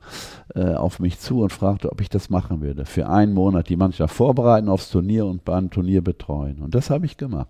äh, 0.56 0.76
auf 0.76 1.00
mich 1.00 1.20
zu 1.20 1.42
und 1.42 1.52
fragte, 1.52 1.92
ob 1.92 2.00
ich 2.00 2.08
das 2.08 2.30
machen 2.30 2.62
würde. 2.62 2.86
Für 2.86 3.10
einen 3.10 3.34
Monat 3.34 3.68
die 3.68 3.76
Mannschaft 3.76 4.16
vorbereiten 4.16 4.70
aufs 4.70 4.90
Turnier 4.90 5.26
und 5.26 5.44
beim 5.44 5.70
Turnier 5.70 6.02
betreuen. 6.02 6.62
Und 6.62 6.74
das 6.74 6.90
habe 6.90 7.06
ich 7.06 7.18
gemacht. 7.18 7.50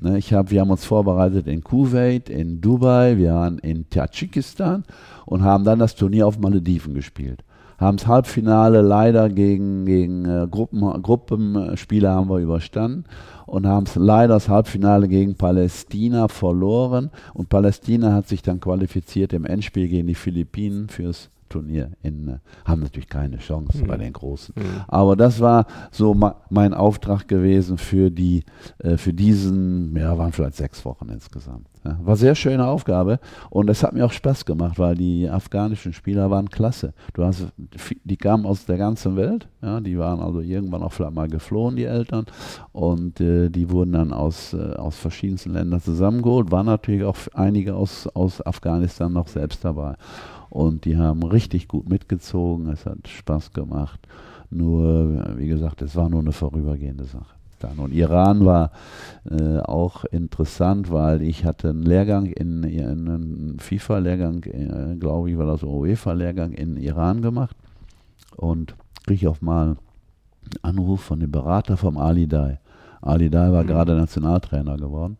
Mhm. 0.00 0.08
Ne, 0.08 0.18
ich 0.18 0.32
hab, 0.32 0.50
wir 0.50 0.62
haben 0.62 0.70
uns 0.70 0.86
vorbereitet 0.86 1.46
in 1.46 1.62
Kuwait, 1.62 2.30
in 2.30 2.62
Dubai, 2.62 3.18
wir 3.18 3.34
waren 3.34 3.58
in 3.58 3.90
Tadschikistan 3.90 4.84
und 5.26 5.44
haben 5.44 5.64
dann 5.64 5.78
das 5.78 5.94
Turnier 5.94 6.26
auf 6.26 6.38
Malediven 6.38 6.94
gespielt 6.94 7.44
haben 7.78 7.98
das 7.98 8.06
Halbfinale 8.06 8.80
leider 8.80 9.28
gegen, 9.28 9.84
gegen 9.84 10.24
äh, 10.24 10.46
Gruppen, 10.50 10.80
Gruppenspiele 11.02 12.08
haben 12.08 12.30
wir 12.30 12.38
überstanden 12.38 13.04
und 13.46 13.66
haben 13.66 13.86
leider 13.94 14.34
das 14.34 14.48
Halbfinale 14.48 15.08
gegen 15.08 15.36
Palästina 15.36 16.28
verloren. 16.28 17.10
Und 17.34 17.48
Palästina 17.48 18.12
hat 18.12 18.28
sich 18.28 18.42
dann 18.42 18.60
qualifiziert 18.60 19.32
im 19.32 19.44
Endspiel 19.44 19.88
gegen 19.88 20.08
die 20.08 20.14
Philippinen 20.14 20.88
fürs 20.88 21.30
Turnier 21.48 21.90
in, 22.02 22.28
äh, 22.28 22.38
haben 22.64 22.82
natürlich 22.82 23.08
keine 23.08 23.38
Chance 23.38 23.82
mhm. 23.82 23.86
bei 23.86 23.96
den 23.96 24.12
Großen. 24.12 24.54
Mhm. 24.56 24.62
Aber 24.88 25.16
das 25.16 25.40
war 25.40 25.66
so 25.90 26.16
mein 26.50 26.74
Auftrag 26.74 27.28
gewesen 27.28 27.78
für 27.78 28.10
die, 28.10 28.44
äh, 28.78 28.96
für 28.96 29.12
diesen, 29.12 29.96
ja, 29.96 30.16
waren 30.18 30.32
vielleicht 30.32 30.56
sechs 30.56 30.84
Wochen 30.84 31.08
insgesamt. 31.08 31.68
Ja, 31.84 31.98
war 32.02 32.16
sehr 32.16 32.34
schöne 32.34 32.66
Aufgabe 32.66 33.20
und 33.48 33.70
es 33.70 33.82
hat 33.84 33.92
mir 33.92 34.04
auch 34.04 34.12
Spaß 34.12 34.44
gemacht, 34.44 34.78
weil 34.78 34.96
die 34.96 35.28
afghanischen 35.28 35.92
Spieler 35.92 36.30
waren 36.30 36.48
klasse. 36.48 36.94
Du 37.14 37.22
hast, 37.22 37.46
die 38.02 38.16
kamen 38.16 38.44
aus 38.44 38.66
der 38.66 38.76
ganzen 38.76 39.14
Welt, 39.16 39.48
ja, 39.62 39.80
die 39.80 39.96
waren 39.96 40.20
also 40.20 40.40
irgendwann 40.40 40.82
auch 40.82 40.92
vielleicht 40.92 41.14
mal 41.14 41.28
geflohen, 41.28 41.76
die 41.76 41.84
Eltern, 41.84 42.26
und 42.72 43.20
äh, 43.20 43.50
die 43.50 43.70
wurden 43.70 43.92
dann 43.92 44.12
aus, 44.12 44.52
äh, 44.52 44.74
aus 44.74 44.96
verschiedensten 44.96 45.52
Ländern 45.52 45.80
zusammengeholt, 45.80 46.50
waren 46.50 46.66
natürlich 46.66 47.04
auch 47.04 47.16
einige 47.34 47.74
aus, 47.74 48.08
aus 48.08 48.44
Afghanistan 48.44 49.12
noch 49.12 49.28
selbst 49.28 49.64
dabei. 49.64 49.94
Und 50.50 50.84
die 50.84 50.96
haben 50.96 51.22
richtig 51.22 51.68
gut 51.68 51.88
mitgezogen, 51.88 52.68
es 52.68 52.86
hat 52.86 53.08
Spaß 53.08 53.52
gemacht. 53.52 54.00
Nur, 54.50 55.36
wie 55.36 55.48
gesagt, 55.48 55.82
es 55.82 55.96
war 55.96 56.08
nur 56.08 56.20
eine 56.20 56.32
vorübergehende 56.32 57.04
Sache. 57.04 57.34
Dann. 57.58 57.78
Und 57.78 57.92
Iran 57.92 58.44
war 58.44 58.70
äh, 59.30 59.58
auch 59.60 60.04
interessant, 60.04 60.90
weil 60.90 61.22
ich 61.22 61.44
hatte 61.44 61.70
einen 61.70 61.82
Lehrgang 61.82 62.26
in, 62.26 62.62
in 62.64 63.08
einen 63.08 63.56
FIFA-Lehrgang, 63.58 64.42
äh, 64.44 64.96
glaube 64.96 65.30
ich, 65.30 65.38
war 65.38 65.46
das 65.46 65.62
UEFA-Lehrgang 65.62 66.52
in 66.52 66.76
Iran 66.76 67.22
gemacht. 67.22 67.56
Und 68.36 68.74
kriege 69.06 69.14
ich 69.14 69.28
auf 69.28 69.40
mal 69.40 69.68
einen 69.68 69.78
Anruf 70.62 71.00
von 71.00 71.20
dem 71.20 71.30
Berater 71.30 71.76
vom 71.76 71.96
Ali 71.96 72.26
Dai. 72.26 72.60
Ali 73.00 73.30
Dai 73.30 73.50
war 73.52 73.62
mhm. 73.62 73.68
gerade 73.68 73.96
Nationaltrainer 73.96 74.76
geworden 74.76 75.16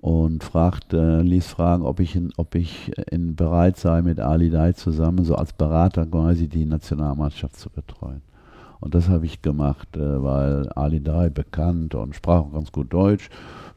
und 0.00 0.42
fragt, 0.42 0.94
äh, 0.94 1.20
ließ 1.20 1.46
fragen, 1.46 1.82
ob 1.82 2.00
ich, 2.00 2.16
in, 2.16 2.32
ob 2.36 2.54
ich 2.54 2.90
in 3.10 3.36
bereit 3.36 3.76
sei, 3.76 4.00
mit 4.02 4.18
Ali 4.18 4.50
Dai 4.50 4.72
zusammen 4.72 5.24
so 5.24 5.34
als 5.34 5.52
Berater 5.52 6.06
quasi 6.06 6.48
die 6.48 6.64
Nationalmannschaft 6.64 7.56
zu 7.56 7.68
betreuen. 7.70 8.22
Und 8.80 8.94
das 8.94 9.10
habe 9.10 9.26
ich 9.26 9.42
gemacht, 9.42 9.96
äh, 9.96 10.22
weil 10.22 10.68
Ali 10.70 11.02
Dai 11.02 11.28
bekannt 11.28 11.94
und 11.94 12.14
sprach 12.14 12.40
auch 12.40 12.52
ganz 12.52 12.72
gut 12.72 12.92
Deutsch, 12.92 13.28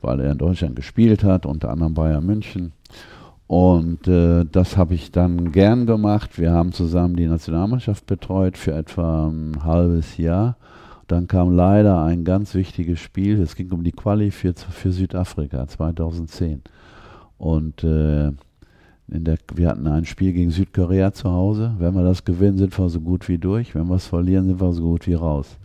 weil 0.02 0.22
er 0.22 0.32
in 0.32 0.38
Deutschland 0.38 0.78
gespielt 0.78 1.24
hat, 1.24 1.46
unter 1.46 1.70
anderem 1.70 1.94
Bayern 1.94 2.26
München. 2.26 2.72
Und 3.48 4.08
äh, 4.08 4.46
das 4.50 4.78
habe 4.78 4.94
ich 4.94 5.12
dann 5.12 5.52
gern 5.52 5.86
gemacht. 5.86 6.40
Wir 6.40 6.52
haben 6.52 6.72
zusammen 6.72 7.18
die 7.18 7.28
Nationalmannschaft 7.28 8.08
betreut 8.08 8.58
für 8.58 8.74
etwa 8.74 9.28
ein 9.28 9.64
halbes 9.64 10.18
Jahr. 10.18 10.56
Dann 11.08 11.28
kam 11.28 11.56
leider 11.56 12.04
ein 12.04 12.24
ganz 12.24 12.54
wichtiges 12.54 13.00
Spiel. 13.00 13.42
Es 13.42 13.56
ging 13.56 13.72
um 13.72 13.84
die 13.84 13.92
Quali 13.92 14.32
für, 14.32 14.54
für 14.54 14.92
Südafrika 14.92 15.68
2010. 15.68 16.62
Und 17.38 17.84
äh, 17.84 18.32
der, 19.08 19.38
wir 19.54 19.70
hatten 19.70 19.88
ein 19.88 20.06
Spiel 20.06 20.34
gegen 20.34 20.52
Südkorea 20.52 21.12
zu 21.14 21.30
Hause. 21.30 21.76
Wenn 21.78 21.94
wir 21.94 22.04
das 22.04 22.24
gewinnen, 22.24 22.58
sind 22.58 22.78
wir 22.78 22.90
so 22.90 23.02
gut 23.02 23.28
wie 23.28 23.38
durch. 23.38 23.76
Wenn 23.76 23.88
wir 23.88 23.96
es 23.96 24.08
verlieren, 24.08 24.48
sind 24.48 24.62
wir 24.62 24.74
so 24.74 24.82
gut 24.82 25.08
wie 25.08 25.14
raus. 25.14 25.58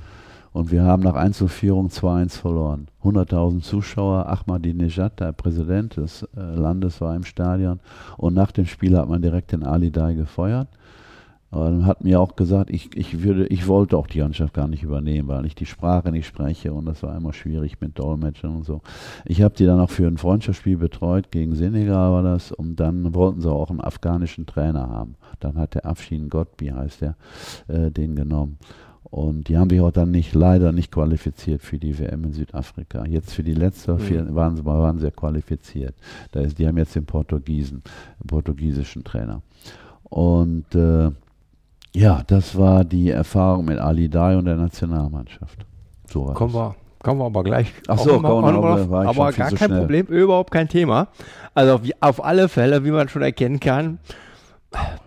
Und 0.53 0.73
wir 0.73 0.83
haben 0.83 1.03
nach 1.03 1.15
Einzelführung 1.15 1.89
2-1 1.89 2.41
verloren. 2.41 2.89
100.000 3.05 3.61
Zuschauer, 3.61 4.27
Ahmadinejad, 4.27 5.21
der 5.21 5.33
Präsident 5.33 5.97
des 5.97 6.25
äh, 6.37 6.41
Landes, 6.41 7.01
war 7.01 7.15
im 7.15 7.25
Stadion. 7.25 7.81
Und 8.17 8.35
nach 8.35 8.51
dem 8.51 8.67
Spiel 8.67 8.97
hat 8.99 9.09
man 9.09 9.23
direkt 9.23 9.53
den 9.53 9.63
Ali 9.63 9.91
Dai 9.91 10.15
gefeuert. 10.15 10.69
Und 11.51 11.87
hat 11.87 12.05
mir 12.05 12.21
auch 12.21 12.37
gesagt, 12.37 12.69
ich, 12.69 12.95
ich, 12.95 13.23
würde, 13.23 13.47
ich 13.47 13.67
wollte 13.67 13.97
auch 13.97 14.07
die 14.07 14.21
Mannschaft 14.21 14.53
gar 14.53 14.69
nicht 14.69 14.83
übernehmen, 14.83 15.29
weil 15.29 15.47
ich 15.47 15.55
die 15.55 15.65
Sprache 15.65 16.11
nicht 16.11 16.27
spreche 16.27 16.75
und 16.75 16.85
das 16.85 17.03
war 17.03 17.17
immer 17.17 17.33
schwierig 17.33 17.81
mit 17.81 17.99
Dolmetschern 17.99 18.57
und 18.57 18.65
so. 18.67 18.83
Ich 19.25 19.41
habe 19.41 19.55
die 19.55 19.65
dann 19.65 19.81
auch 19.81 19.89
für 19.89 20.07
ein 20.07 20.19
Freundschaftsspiel 20.19 20.77
betreut, 20.77 21.31
gegen 21.31 21.55
Senegal 21.55 22.13
war 22.13 22.23
das, 22.23 22.53
und 22.53 22.77
dann 22.77 23.15
wollten 23.15 23.41
sie 23.41 23.51
auch 23.51 23.71
einen 23.71 23.81
afghanischen 23.81 24.45
Trainer 24.45 24.91
haben. 24.91 25.15
Dann 25.41 25.57
hat 25.57 25.75
der 25.75 25.87
Afshin 25.87 26.29
Godbi, 26.29 26.69
heißt 26.69 27.01
der, 27.01 27.17
äh, 27.69 27.91
den 27.91 28.15
genommen. 28.15 28.59
Und 29.05 29.49
die 29.49 29.57
haben 29.57 29.71
sich 29.71 29.81
auch 29.81 29.91
dann 29.91 30.11
nicht, 30.11 30.35
leider 30.35 30.73
nicht 30.73 30.93
qualifiziert 30.93 31.63
für 31.63 31.79
die 31.79 31.99
WM 31.99 32.25
in 32.25 32.33
Südafrika. 32.35 33.07
Jetzt 33.07 33.33
für 33.33 33.43
die 33.43 33.55
letzte 33.55 33.95
mhm. 33.95 34.35
waren 34.35 34.57
sie 34.57 34.67
waren 34.67 34.99
sehr 34.99 35.13
qualifiziert. 35.13 35.95
Da 36.33 36.41
ist, 36.41 36.59
die 36.59 36.67
haben 36.67 36.77
jetzt 36.77 36.95
den 36.95 37.07
Portugiesen, 37.07 37.83
den 38.21 38.27
portugiesischen 38.27 39.05
Trainer. 39.05 39.41
Und 40.03 40.75
äh, 40.75 41.11
ja, 41.99 42.23
das 42.27 42.57
war 42.57 42.85
die 42.85 43.11
Erfahrung 43.11 43.65
mit 43.65 43.79
Ali 43.79 44.09
Dai 44.09 44.37
und 44.37 44.45
der 44.45 44.57
Nationalmannschaft. 44.57 45.67
So 46.07 46.27
kommen 46.27 46.55
wir, 46.55 46.77
kommen 47.03 47.21
wir 47.21 47.27
aber 47.27 47.43
gleich. 47.43 47.73
Ach 47.89 47.99
so, 47.99 48.21
kommen 48.21 48.45
wir 48.45 48.55
aber, 48.55 49.09
aber 49.09 49.33
gar 49.33 49.51
so 49.51 49.57
kein 49.57 49.69
schnell. 49.69 49.81
Problem, 49.81 50.07
überhaupt 50.07 50.53
kein 50.53 50.69
Thema. 50.69 51.09
Also 51.55 51.83
wie, 51.83 51.93
auf 52.01 52.25
alle 52.25 52.49
Fälle, 52.49 52.85
wie 52.85 52.93
man 52.93 53.09
schon 53.09 53.23
erkennen 53.23 53.59
kann, 53.59 53.99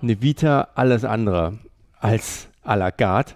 eine 0.02 0.22
Vita 0.22 0.68
alles 0.76 1.06
andere 1.06 1.60
als 2.00 2.50
à 2.66 2.76
la 2.76 2.92
carte. 2.92 3.36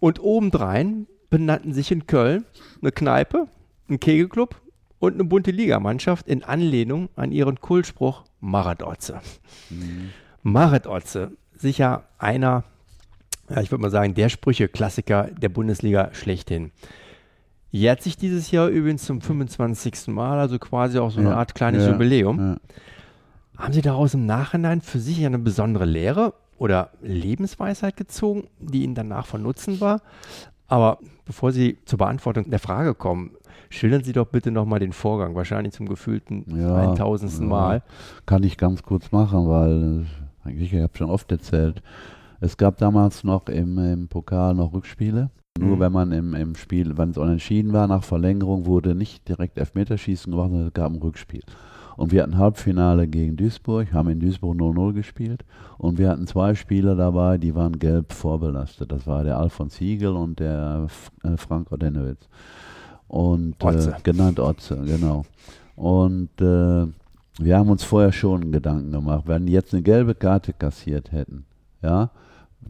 Und 0.00 0.20
obendrein 0.20 1.06
benannten 1.30 1.72
sich 1.72 1.92
in 1.92 2.06
Köln 2.06 2.44
eine 2.82 2.90
Kneipe, 2.90 3.46
ein 3.88 4.00
Kegelclub 4.00 4.56
und 4.98 5.14
eine 5.14 5.24
bunte 5.24 5.52
Ligamannschaft 5.52 6.26
in 6.26 6.42
Anlehnung 6.42 7.08
an 7.14 7.30
ihren 7.30 7.60
Kultspruch 7.60 8.24
Maradotze. 8.40 9.20
Mhm. 9.70 10.10
Maradotze, 10.42 11.32
sicher 11.54 12.04
einer 12.18 12.64
ja, 13.50 13.60
ich 13.60 13.70
würde 13.70 13.82
mal 13.82 13.90
sagen, 13.90 14.14
der 14.14 14.28
Sprüche-Klassiker 14.28 15.30
der 15.40 15.48
Bundesliga 15.48 16.10
schlechthin. 16.12 16.72
Jährt 17.70 18.02
sich 18.02 18.16
dieses 18.16 18.50
Jahr 18.50 18.68
übrigens 18.68 19.04
zum 19.04 19.20
25. 19.20 20.08
Mal, 20.08 20.38
also 20.38 20.58
quasi 20.58 20.98
auch 20.98 21.10
so 21.10 21.20
eine 21.20 21.30
ja, 21.30 21.36
Art 21.36 21.54
kleines 21.54 21.84
ja, 21.84 21.92
Jubiläum. 21.92 22.38
Ja. 22.38 22.56
Haben 23.58 23.72
Sie 23.72 23.82
daraus 23.82 24.14
im 24.14 24.26
Nachhinein 24.26 24.80
für 24.80 24.98
sich 24.98 25.24
eine 25.24 25.38
besondere 25.38 25.84
Lehre 25.84 26.34
oder 26.58 26.90
Lebensweisheit 27.02 27.96
gezogen, 27.96 28.44
die 28.60 28.82
Ihnen 28.82 28.94
danach 28.94 29.26
von 29.26 29.42
Nutzen 29.42 29.80
war? 29.80 30.00
Aber 30.68 30.98
bevor 31.24 31.52
Sie 31.52 31.78
zur 31.84 31.98
Beantwortung 31.98 32.50
der 32.50 32.58
Frage 32.58 32.94
kommen, 32.94 33.32
schildern 33.70 34.04
Sie 34.04 34.12
doch 34.12 34.26
bitte 34.26 34.50
nochmal 34.50 34.80
den 34.80 34.92
Vorgang, 34.92 35.34
wahrscheinlich 35.34 35.74
zum 35.74 35.88
gefühlten 35.88 36.44
ja, 36.58 36.90
1000. 36.90 37.40
Mal. 37.48 37.82
Kann 38.26 38.42
ich 38.42 38.56
ganz 38.56 38.82
kurz 38.82 39.12
machen, 39.12 39.48
weil 39.48 40.06
ich 40.54 40.72
habe 40.74 40.96
schon 40.96 41.10
oft 41.10 41.30
erzählt, 41.30 41.82
es 42.40 42.56
gab 42.56 42.78
damals 42.78 43.24
noch 43.24 43.48
im, 43.48 43.78
im 43.78 44.08
Pokal 44.08 44.54
noch 44.54 44.72
Rückspiele. 44.72 45.30
Nur 45.58 45.76
mhm. 45.76 45.80
wenn 45.80 45.92
man 45.92 46.12
im, 46.12 46.34
im 46.34 46.54
Spiel, 46.54 46.98
wenn 46.98 47.10
es 47.10 47.18
unentschieden 47.18 47.72
war, 47.72 47.86
nach 47.86 48.04
Verlängerung 48.04 48.66
wurde 48.66 48.94
nicht 48.94 49.28
direkt 49.28 49.58
Elfmeterschießen 49.58 50.30
gemacht, 50.30 50.50
sondern 50.50 50.68
es 50.68 50.74
gab 50.74 50.92
ein 50.92 51.00
Rückspiel. 51.00 51.42
Und 51.96 52.12
wir 52.12 52.22
hatten 52.22 52.36
Halbfinale 52.36 53.08
gegen 53.08 53.36
Duisburg, 53.36 53.92
haben 53.92 54.10
in 54.10 54.20
Duisburg 54.20 54.56
0-0 54.56 54.92
gespielt. 54.92 55.44
Und 55.78 55.98
wir 55.98 56.10
hatten 56.10 56.26
zwei 56.26 56.54
Spieler 56.54 56.94
dabei, 56.94 57.38
die 57.38 57.54
waren 57.54 57.78
gelb 57.78 58.12
vorbelastet. 58.12 58.92
Das 58.92 59.06
war 59.06 59.24
der 59.24 59.38
Alfons 59.38 59.76
Hiegel 59.76 60.14
und 60.14 60.38
der 60.38 60.88
äh, 61.24 61.36
Frank 61.38 61.72
Odenowitz. 61.72 62.28
Und 63.08 63.62
äh, 63.64 63.92
genannt 64.02 64.40
Otze, 64.40 64.76
genau. 64.84 65.24
Und 65.74 66.30
äh, 66.40 66.86
wir 67.38 67.58
haben 67.58 67.70
uns 67.70 67.84
vorher 67.84 68.12
schon 68.12 68.52
Gedanken 68.52 68.92
gemacht, 68.92 69.24
wenn 69.26 69.46
die 69.46 69.52
jetzt 69.52 69.72
eine 69.72 69.82
gelbe 69.82 70.14
Karte 70.14 70.52
kassiert 70.52 71.12
hätten, 71.12 71.44
ja, 71.82 72.10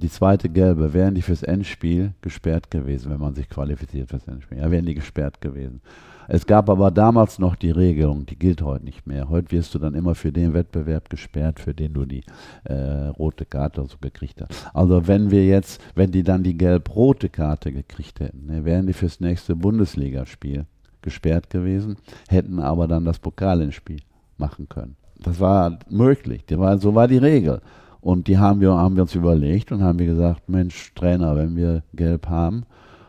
die 0.01 0.11
zweite 0.11 0.49
gelbe, 0.49 0.93
wären 0.93 1.15
die 1.15 1.23
fürs 1.23 1.43
Endspiel 1.43 2.13
gesperrt 2.21 2.71
gewesen, 2.71 3.11
wenn 3.11 3.21
man 3.21 3.35
sich 3.35 3.49
qualifiziert 3.49 4.11
fürs 4.11 4.27
Endspiel. 4.27 4.59
Ja, 4.59 4.71
wären 4.71 4.87
die 4.87 4.95
gesperrt 4.95 5.41
gewesen. 5.41 5.81
Es 6.29 6.47
gab 6.47 6.69
aber 6.69 6.91
damals 6.91 7.39
noch 7.39 7.55
die 7.55 7.71
Regelung, 7.71 8.27
die 8.27 8.37
gilt 8.37 8.61
heute 8.63 8.85
nicht 8.85 9.07
mehr. 9.07 9.29
Heute 9.29 9.53
wirst 9.53 9.75
du 9.75 9.79
dann 9.79 9.95
immer 9.95 10.15
für 10.15 10.33
den 10.33 10.55
Wettbewerb 10.55 11.09
gesperrt, 11.09 11.61
für 11.61 11.73
den 11.73 11.95
du 11.95 12.05
die 12.05 12.25
äh, 12.65 13.09
rote 13.09 13.45
Karte 13.45 13.85
so 13.87 13.97
gekriegt 14.01 14.41
hast. 14.41 14.69
Also 14.75 15.07
wenn 15.07 15.31
wir 15.31 15.47
jetzt, 15.47 15.81
wenn 15.95 16.11
die 16.11 16.25
dann 16.25 16.43
die 16.43 16.57
gelb-rote 16.57 17.29
Karte 17.29 17.73
gekriegt 17.73 18.19
hätten, 18.21 18.47
ne, 18.47 18.65
wären 18.65 18.87
die 18.87 18.93
fürs 18.93 19.21
nächste 19.21 19.55
Bundesligaspiel 19.55 20.67
gesperrt 21.01 21.51
gewesen, 21.51 21.97
hätten 22.29 22.59
aber 22.59 22.89
dann 22.89 23.05
das 23.05 23.21
Pokalinspiel 23.21 24.01
machen 24.37 24.69
können. 24.69 24.97
Das 25.21 25.39
war 25.39 25.79
möglich. 25.89 26.45
Das 26.47 26.59
war, 26.59 26.79
so 26.79 26.95
war 26.95 27.09
die 27.09 27.19
Regel. 27.19 27.61
Und 28.07 28.29
die 28.29 28.39
haben 28.39 28.61
wir, 28.61 28.73
haben 28.73 28.95
wir 28.95 29.03
uns 29.03 29.17
überlegt 29.17 29.73
und 29.73 29.83
haben 29.83 29.99
wir 29.99 30.07
gesagt, 30.07 30.49
Mensch, 30.49 30.95
Trainer, 30.95 31.35
wenn 31.35 31.57
wir 31.57 31.83
gelb 31.93 32.29
haben 32.29 32.63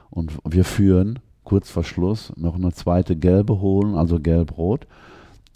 und 0.09 0.31
wir 0.43 0.65
führen, 0.65 1.19
kurz 1.43 1.69
vor 1.69 1.83
Schluss, 1.83 2.33
noch 2.35 2.55
eine 2.55 2.71
zweite 2.71 3.15
gelbe 3.15 3.61
holen, 3.61 3.93
also 3.93 4.19
gelb-rot, 4.19 4.87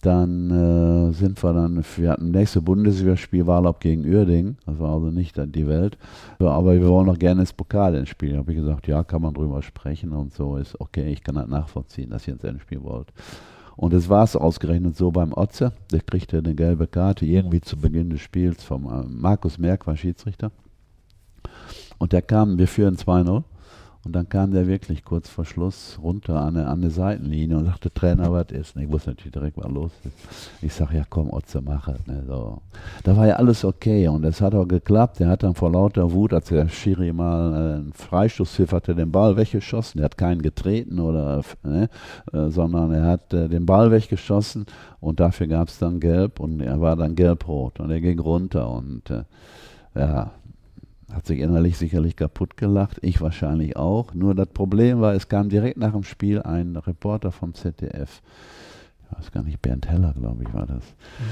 dann 0.03 0.51
äh, 0.51 1.11
sind 1.13 1.43
wir 1.43 1.53
dann, 1.53 1.83
wir 1.97 2.11
hatten 2.11 2.29
nächste 2.29 2.61
Bundesligaspiel 2.61 3.47
Wahlab 3.47 3.79
gegen 3.79 4.05
Uerdingen, 4.05 4.59
das 4.67 4.77
war 4.77 4.93
also 4.93 5.07
nicht 5.07 5.35
die 5.55 5.67
Welt, 5.67 5.97
aber 6.37 6.73
wir 6.73 6.87
wollen 6.87 7.07
noch 7.07 7.17
gerne 7.17 7.41
das 7.41 7.51
Pokal 7.51 7.95
entspielen. 7.95 8.33
Da 8.33 8.39
habe 8.41 8.51
ich 8.51 8.59
gesagt, 8.59 8.85
ja, 8.85 9.03
kann 9.03 9.23
man 9.23 9.33
drüber 9.33 9.63
sprechen 9.63 10.11
und 10.11 10.35
so 10.35 10.55
ist 10.57 10.79
okay, 10.79 11.11
ich 11.11 11.23
kann 11.23 11.33
das 11.33 11.47
nachvollziehen, 11.47 12.11
dass 12.11 12.27
ihr 12.27 12.35
ins 12.35 12.43
Endspiel 12.43 12.83
wollt. 12.83 13.07
Und 13.75 13.93
es 13.93 14.09
war 14.09 14.23
es 14.23 14.35
ausgerechnet 14.35 14.95
so 14.95 15.11
beim 15.11 15.33
Otze. 15.33 15.73
Der 15.91 16.01
kriegte 16.01 16.39
eine 16.39 16.53
gelbe 16.55 16.87
Karte 16.87 17.25
irgendwie 17.25 17.61
zu 17.61 17.77
Beginn 17.77 18.09
des 18.09 18.21
Spiels 18.21 18.63
vom 18.63 18.85
äh, 18.85 19.03
Markus 19.07 19.57
Merck, 19.57 19.87
war 19.87 19.97
Schiedsrichter. 19.97 20.51
Und 21.97 22.13
der 22.13 22.21
kam, 22.21 22.57
wir 22.57 22.67
führen 22.67 22.95
2-0. 22.95 23.43
Und 24.03 24.13
dann 24.13 24.27
kam 24.27 24.51
der 24.51 24.67
wirklich 24.67 25.05
kurz 25.05 25.29
vor 25.29 25.45
Schluss 25.45 25.99
runter 26.01 26.41
an 26.41 26.57
eine, 26.57 26.67
an 26.67 26.79
eine 26.79 26.89
Seitenlinie 26.89 27.57
und 27.57 27.65
sagte, 27.65 27.93
Trainer, 27.93 28.31
was 28.31 28.49
ist? 28.49 28.75
Ich 28.75 28.91
wusste 28.91 29.11
natürlich 29.11 29.31
direkt, 29.31 29.57
was 29.57 29.71
los 29.71 29.91
ist. 30.03 30.13
Ich 30.63 30.73
sage, 30.73 30.97
ja 30.97 31.03
komm, 31.07 31.31
Otze, 31.31 31.61
mach 31.61 31.87
es. 31.87 32.07
Ne, 32.07 32.23
so. 32.27 32.61
Da 33.03 33.15
war 33.15 33.27
ja 33.27 33.35
alles 33.35 33.63
okay 33.63 34.07
und 34.07 34.25
es 34.25 34.41
hat 34.41 34.55
auch 34.55 34.67
geklappt. 34.67 35.21
Er 35.21 35.29
hat 35.29 35.43
dann 35.43 35.53
vor 35.53 35.71
lauter 35.71 36.11
Wut, 36.11 36.33
als 36.33 36.47
der 36.47 36.67
Schiri 36.67 37.13
mal 37.13 37.53
äh, 37.53 37.75
einen 37.75 37.93
Freistoß 37.93 38.51
pfifferte, 38.51 38.95
den 38.95 39.11
Ball 39.11 39.37
weggeschossen. 39.37 40.01
Er 40.01 40.05
hat 40.05 40.17
keinen 40.17 40.41
getreten 40.41 40.99
oder, 40.99 41.43
ne, 41.63 41.87
äh, 42.33 42.49
sondern 42.49 42.91
er 42.93 43.05
hat 43.05 43.31
äh, 43.33 43.49
den 43.49 43.67
Ball 43.67 43.91
weggeschossen 43.91 44.65
und 44.99 45.19
dafür 45.19 45.45
gab 45.45 45.67
es 45.67 45.77
dann 45.77 45.99
Gelb 45.99 46.39
und 46.39 46.59
er 46.61 46.81
war 46.81 46.95
dann 46.95 47.15
gelb-rot 47.15 47.79
und 47.79 47.91
er 47.91 48.01
ging 48.01 48.19
runter 48.19 48.67
und 48.69 49.03
ja, 49.93 50.31
hat 51.13 51.25
sich 51.25 51.39
innerlich 51.39 51.77
sicherlich 51.77 52.15
kaputt 52.15 52.57
gelacht, 52.57 52.99
ich 53.01 53.21
wahrscheinlich 53.21 53.75
auch. 53.75 54.13
Nur 54.13 54.35
das 54.35 54.47
Problem 54.47 55.01
war, 55.01 55.13
es 55.13 55.27
kam 55.27 55.49
direkt 55.49 55.77
nach 55.77 55.93
dem 55.93 56.03
Spiel 56.03 56.41
ein 56.41 56.75
Reporter 56.75 57.31
vom 57.31 57.53
ZDF, 57.53 58.21
ich 59.03 59.17
weiß 59.17 59.31
gar 59.31 59.43
nicht, 59.43 59.61
Bernd 59.61 59.89
Heller, 59.89 60.13
glaube 60.17 60.43
ich, 60.43 60.53
war 60.53 60.65
das, 60.65 60.83
mhm. 60.83 61.25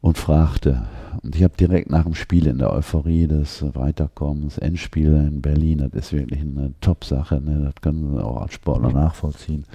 und 0.00 0.18
fragte. 0.18 0.84
Und 1.22 1.36
ich 1.36 1.42
habe 1.42 1.56
direkt 1.56 1.90
nach 1.90 2.04
dem 2.04 2.14
Spiel 2.14 2.46
in 2.46 2.58
der 2.58 2.72
Euphorie 2.72 3.26
des 3.26 3.64
Weiterkommens, 3.74 4.58
Endspiel 4.58 5.12
in 5.12 5.42
Berlin, 5.42 5.78
das 5.78 5.92
ist 5.92 6.12
wirklich 6.12 6.40
eine 6.40 6.72
Top-Sache, 6.80 7.40
ne? 7.40 7.60
das 7.64 7.82
können 7.82 8.12
Sie 8.12 8.24
auch 8.24 8.42
als 8.42 8.54
Sportler 8.54 8.90
mhm. 8.90 8.94
nachvollziehen. 8.94 9.66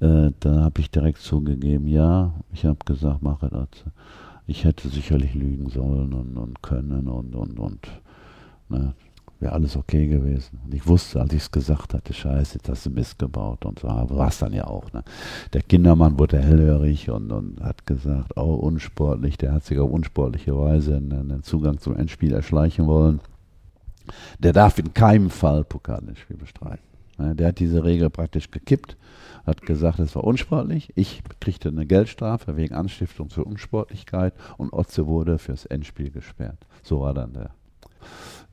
Äh, 0.00 0.30
da 0.40 0.62
habe 0.62 0.80
ich 0.80 0.90
direkt 0.90 1.18
zugegeben, 1.18 1.86
ja, 1.86 2.32
ich 2.52 2.64
habe 2.64 2.78
gesagt, 2.84 3.22
mache 3.22 3.48
das. 3.50 3.84
Ich 4.46 4.64
hätte 4.64 4.88
sicherlich 4.88 5.34
lügen 5.34 5.68
sollen 5.68 6.12
und, 6.12 6.36
und 6.36 6.62
können 6.62 7.06
und, 7.06 7.36
und, 7.36 7.60
und 7.60 7.86
Ne? 8.70 8.94
wäre 9.40 9.52
alles 9.52 9.76
okay 9.76 10.06
gewesen. 10.06 10.60
Und 10.64 10.74
ich 10.74 10.86
wusste, 10.86 11.20
als 11.20 11.32
ich 11.32 11.42
es 11.42 11.50
gesagt 11.50 11.94
hatte, 11.94 12.12
scheiße, 12.12 12.58
jetzt 12.58 12.68
hast 12.68 12.86
du 12.86 12.90
Mist 12.90 13.18
gebaut 13.18 13.64
und 13.64 13.78
so, 13.78 13.88
war 13.88 14.28
es 14.28 14.38
dann 14.38 14.52
ja 14.52 14.66
auch. 14.66 14.92
Ne? 14.92 15.02
Der 15.52 15.62
Kindermann 15.62 16.18
wurde 16.18 16.38
hellhörig 16.38 17.10
und, 17.10 17.32
und 17.32 17.60
hat 17.62 17.86
gesagt, 17.86 18.36
oh, 18.36 18.54
unsportlich, 18.54 19.38
der 19.38 19.52
hat 19.52 19.64
sich 19.64 19.78
auf 19.78 19.90
unsportliche 19.90 20.56
Weise 20.56 20.96
einen, 20.96 21.42
Zugang 21.42 21.78
zum 21.78 21.96
Endspiel 21.96 22.34
erschleichen 22.34 22.86
wollen. 22.86 23.20
Der 24.38 24.52
darf 24.52 24.78
in 24.78 24.92
keinem 24.92 25.30
Fall 25.30 25.64
Pokalendspiel 25.64 26.36
bestreiten. 26.36 26.84
Ne? 27.16 27.34
Der 27.34 27.48
hat 27.48 27.58
diese 27.60 27.82
Regel 27.82 28.10
praktisch 28.10 28.50
gekippt, 28.50 28.98
hat 29.46 29.62
gesagt, 29.62 30.00
es 30.00 30.14
war 30.14 30.24
unsportlich. 30.24 30.92
Ich 30.96 31.22
kriegte 31.40 31.70
eine 31.70 31.86
Geldstrafe 31.86 32.56
wegen 32.56 32.74
Anstiftung 32.74 33.30
zur 33.30 33.46
Unsportlichkeit 33.46 34.34
und 34.58 34.72
Otze 34.74 35.06
wurde 35.06 35.38
fürs 35.38 35.64
Endspiel 35.64 36.10
gesperrt. 36.10 36.58
So 36.82 37.00
war 37.00 37.14
dann 37.14 37.32
der 37.32 37.50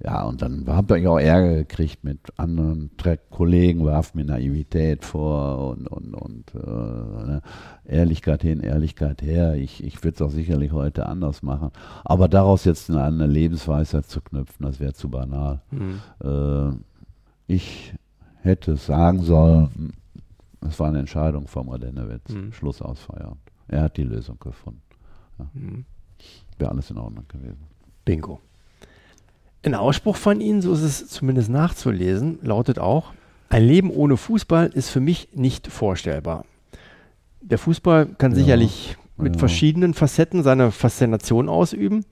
ja, 0.03 0.23
und 0.25 0.43
dann 0.43 0.65
habe 0.67 0.99
ich 0.99 1.07
auch 1.07 1.17
Ärger 1.17 1.55
gekriegt 1.55 2.03
mit 2.03 2.19
anderen 2.37 2.91
Kollegen, 3.31 3.83
warf 3.83 4.13
mir 4.13 4.25
Naivität 4.25 5.03
vor 5.03 5.71
und, 5.71 5.87
und, 5.87 6.13
und 6.13 6.53
äh, 6.53 6.59
ne? 6.59 7.41
Ehrlichkeit 7.83 8.43
hin, 8.43 8.59
Ehrlichkeit 8.59 9.23
her. 9.23 9.55
Ich, 9.55 9.83
ich 9.83 10.03
würde 10.03 10.15
es 10.15 10.21
auch 10.21 10.29
sicherlich 10.29 10.71
heute 10.71 11.07
anders 11.07 11.41
machen. 11.41 11.71
Aber 12.03 12.27
daraus 12.27 12.65
jetzt 12.65 12.91
eine, 12.91 13.03
eine 13.03 13.25
Lebensweisheit 13.25 14.05
zu 14.05 14.21
knüpfen, 14.21 14.65
das 14.65 14.79
wäre 14.79 14.93
zu 14.93 15.09
banal. 15.09 15.61
Mhm. 15.71 15.99
Äh, 16.23 16.75
ich 17.47 17.95
hätte 18.43 18.75
sagen 18.75 19.23
sollen, 19.23 19.93
es 20.61 20.79
war 20.79 20.89
eine 20.89 20.99
Entscheidung 20.99 21.47
von 21.47 21.69
Radenewitz, 21.69 22.29
mhm. 22.29 22.51
Schluss 22.51 22.83
aus 22.83 22.99
Feierabend. 22.99 23.39
Er 23.67 23.81
hat 23.83 23.97
die 23.97 24.03
Lösung 24.03 24.37
gefunden. 24.39 24.81
Ja. 25.39 25.49
Mhm. 25.53 25.85
Wäre 26.59 26.71
alles 26.71 26.91
in 26.91 26.97
Ordnung 26.99 27.25
gewesen. 27.27 27.65
Bingo. 28.05 28.41
Ein 29.63 29.75
Ausspruch 29.75 30.15
von 30.15 30.39
Ihnen, 30.39 30.61
so 30.61 30.73
ist 30.73 30.81
es 30.81 31.07
zumindest 31.07 31.49
nachzulesen, 31.49 32.39
lautet 32.41 32.79
auch, 32.79 33.13
ein 33.49 33.63
Leben 33.63 33.91
ohne 33.91 34.17
Fußball 34.17 34.67
ist 34.67 34.89
für 34.89 34.99
mich 34.99 35.29
nicht 35.33 35.67
vorstellbar. 35.67 36.45
Der 37.41 37.57
Fußball 37.57 38.07
kann 38.17 38.31
ja, 38.31 38.37
sicherlich 38.37 38.97
mit 39.15 39.35
ja. 39.35 39.39
verschiedenen 39.39 39.93
Facetten 39.93 40.43
seine 40.43 40.71
Faszination 40.71 41.47
ausüben. 41.47 42.05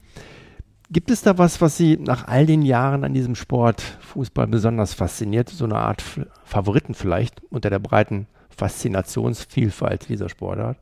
Gibt 0.92 1.12
es 1.12 1.24
da 1.24 1.38
was, 1.38 1.62
was 1.62 1.78
Sie 1.78 1.98
nach 1.98 2.28
all 2.28 2.46
den 2.46 2.62
Jahren 2.62 3.04
an 3.04 3.14
diesem 3.14 3.36
Sport 3.36 3.82
Fußball 3.82 4.48
besonders 4.48 4.94
fasziniert? 4.94 5.50
So 5.50 5.66
eine 5.66 5.78
Art 5.78 6.04
Favoriten 6.44 6.94
vielleicht 6.94 7.42
unter 7.50 7.70
der 7.70 7.80
breiten 7.80 8.28
Faszinationsvielfalt 8.50 10.08
dieser 10.08 10.30
Sportart? 10.30 10.78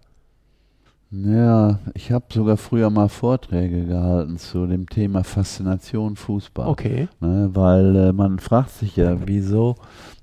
Ja, 1.15 1.79
ich 1.93 2.11
habe 2.11 2.25
sogar 2.33 2.57
früher 2.57 2.89
mal 2.89 3.07
Vorträge 3.07 3.85
gehalten 3.85 4.37
zu 4.37 4.65
dem 4.65 4.89
Thema 4.89 5.23
Faszination 5.23 6.15
Fußball. 6.15 6.67
Okay. 6.67 7.07
Ne, 7.19 7.49
weil 7.53 7.95
äh, 7.95 8.11
man 8.11 8.39
fragt 8.39 8.71
sich 8.71 8.95
ja, 8.95 9.15
wieso 9.27 9.75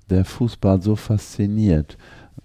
der 0.09 0.25
Fußball 0.25 0.83
so 0.83 0.97
fasziniert. 0.97 1.97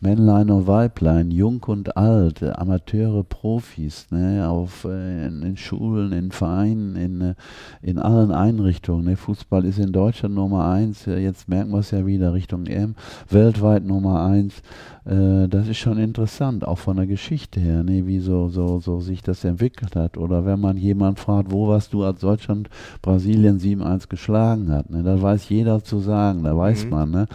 Männlein 0.01 0.51
und 0.51 0.67
Weiblein, 0.67 1.31
jung 1.31 1.63
und 1.63 1.97
alt, 1.97 2.43
Amateure, 2.43 3.23
Profis, 3.23 4.07
ne, 4.11 4.47
auf, 4.47 4.85
äh, 4.85 5.25
in, 5.25 5.41
in, 5.41 5.57
Schulen, 5.57 6.11
in 6.11 6.31
Vereinen, 6.31 6.95
in, 6.95 7.21
äh, 7.21 7.33
in 7.81 7.97
allen 7.97 8.31
Einrichtungen. 8.31 9.05
Ne. 9.05 9.15
Fußball 9.15 9.65
ist 9.65 9.79
in 9.79 9.93
Deutschland 9.93 10.35
Nummer 10.35 10.67
eins, 10.67 11.05
jetzt 11.05 11.47
merken 11.47 11.71
wir 11.71 11.79
es 11.79 11.91
ja 11.91 12.05
wieder 12.05 12.33
Richtung 12.33 12.65
EM, 12.67 12.95
weltweit 13.29 13.85
Nummer 13.85 14.25
eins. 14.25 14.61
Äh, 15.05 15.47
das 15.47 15.67
ist 15.67 15.77
schon 15.77 15.97
interessant, 15.97 16.67
auch 16.67 16.79
von 16.79 16.97
der 16.97 17.07
Geschichte 17.07 17.59
her, 17.59 17.83
ne, 17.83 18.05
wie 18.05 18.19
so, 18.19 18.49
so, 18.49 18.79
so 18.79 18.99
sich 18.99 19.21
das 19.21 19.43
entwickelt 19.43 19.95
hat. 19.95 20.17
Oder 20.17 20.45
wenn 20.45 20.59
man 20.59 20.77
jemand 20.77 21.19
fragt, 21.19 21.51
wo 21.51 21.67
warst 21.67 21.93
du, 21.93 22.03
als 22.03 22.19
Deutschland 22.19 22.69
Brasilien 23.01 23.59
7-1 23.59 24.09
geschlagen 24.09 24.71
hat, 24.71 24.89
ne, 24.89 25.03
da 25.03 25.21
weiß 25.21 25.47
jeder 25.49 25.83
zu 25.83 25.99
sagen, 25.99 26.43
da 26.43 26.57
weiß 26.57 26.85
mhm. 26.85 26.89
man. 26.89 27.11
Ne, 27.11 27.27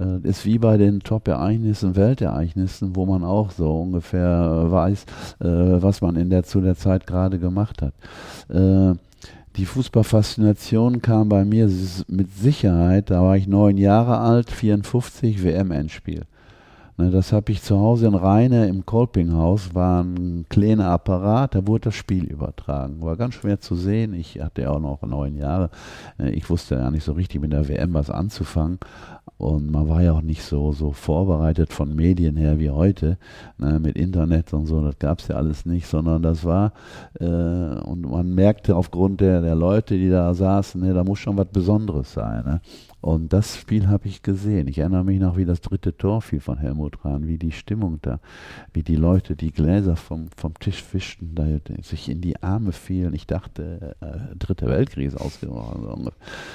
äh, 0.00 0.28
ist 0.28 0.44
wie 0.46 0.58
bei 0.58 0.76
den 0.78 1.00
Top-Ereignissen, 1.00 1.96
Weltereignissen, 1.98 2.96
wo 2.96 3.04
man 3.04 3.24
auch 3.24 3.50
so 3.50 3.82
ungefähr 3.82 4.70
weiß, 4.70 5.04
äh, 5.40 5.82
was 5.82 6.00
man 6.00 6.16
in 6.16 6.30
der, 6.30 6.44
zu 6.44 6.60
der 6.60 6.76
Zeit 6.76 7.06
gerade 7.06 7.38
gemacht 7.38 7.82
hat. 7.82 7.92
Äh, 8.48 8.96
die 9.56 9.66
Fußballfaszination 9.66 11.02
kam 11.02 11.28
bei 11.28 11.44
mir 11.44 11.68
mit 12.06 12.32
Sicherheit, 12.32 13.10
da 13.10 13.22
war 13.22 13.36
ich 13.36 13.48
neun 13.48 13.76
Jahre 13.76 14.18
alt, 14.18 14.50
54 14.50 15.42
WM-Endspiel. 15.42 16.22
Ne, 17.00 17.12
das 17.12 17.32
habe 17.32 17.52
ich 17.52 17.62
zu 17.62 17.78
Hause 17.78 18.08
in 18.08 18.14
Rheine 18.16 18.66
im 18.66 18.84
Kolpinghaus, 18.84 19.72
war 19.72 20.02
ein 20.02 20.46
kleiner 20.48 20.90
Apparat, 20.90 21.54
da 21.54 21.64
wurde 21.64 21.84
das 21.84 21.94
Spiel 21.94 22.24
übertragen. 22.24 23.00
War 23.00 23.16
ganz 23.16 23.34
schwer 23.34 23.60
zu 23.60 23.76
sehen. 23.76 24.14
Ich 24.14 24.40
hatte 24.40 24.62
ja 24.62 24.70
auch 24.70 24.80
noch 24.80 25.02
neun 25.02 25.36
Jahre. 25.36 25.70
Ne, 26.18 26.32
ich 26.32 26.50
wusste 26.50 26.74
ja 26.74 26.90
nicht 26.90 27.04
so 27.04 27.12
richtig 27.12 27.40
mit 27.40 27.52
der 27.52 27.68
WM 27.68 27.94
was 27.94 28.10
anzufangen. 28.10 28.80
Und 29.36 29.70
man 29.70 29.88
war 29.88 30.02
ja 30.02 30.12
auch 30.12 30.22
nicht 30.22 30.42
so, 30.42 30.72
so 30.72 30.92
vorbereitet 30.92 31.72
von 31.72 31.94
Medien 31.94 32.36
her 32.36 32.58
wie 32.58 32.70
heute, 32.70 33.18
ne, 33.58 33.78
mit 33.78 33.96
Internet 33.96 34.52
und 34.52 34.66
so, 34.66 34.82
das 34.82 34.98
gab 34.98 35.20
es 35.20 35.28
ja 35.28 35.36
alles 35.36 35.66
nicht, 35.66 35.86
sondern 35.86 36.22
das 36.22 36.44
war, 36.44 36.72
äh, 37.20 37.24
und 37.24 38.02
man 38.10 38.34
merkte 38.34 38.74
aufgrund 38.74 39.20
der, 39.20 39.40
der 39.40 39.54
Leute, 39.54 39.98
die 39.98 40.08
da 40.08 40.32
saßen, 40.32 40.80
ne, 40.80 40.94
da 40.94 41.04
muss 41.04 41.18
schon 41.18 41.36
was 41.36 41.48
Besonderes 41.48 42.12
sein. 42.12 42.44
Ne. 42.44 42.60
Und 43.00 43.32
das 43.32 43.56
Spiel 43.56 43.86
habe 43.86 44.08
ich 44.08 44.22
gesehen. 44.22 44.66
Ich 44.66 44.78
erinnere 44.78 45.04
mich 45.04 45.20
noch, 45.20 45.36
wie 45.36 45.44
das 45.44 45.60
dritte 45.60 45.96
Tor 45.96 46.20
fiel 46.20 46.40
von 46.40 46.58
Helmut 46.58 47.04
Rahn, 47.04 47.28
wie 47.28 47.38
die 47.38 47.52
Stimmung 47.52 48.00
da, 48.02 48.18
wie 48.72 48.82
die 48.82 48.96
Leute 48.96 49.36
die 49.36 49.52
Gläser 49.52 49.94
vom, 49.94 50.28
vom 50.36 50.54
Tisch 50.58 50.82
fischten, 50.82 51.36
da, 51.36 51.44
sich 51.82 52.08
in 52.08 52.20
die 52.20 52.42
Arme 52.42 52.72
fielen. 52.72 53.14
Ich 53.14 53.28
dachte, 53.28 53.94
äh, 54.00 54.36
dritte 54.36 54.66
Weltkrieg 54.66 55.06
ist 55.06 55.20
ausgebrochen. 55.20 56.10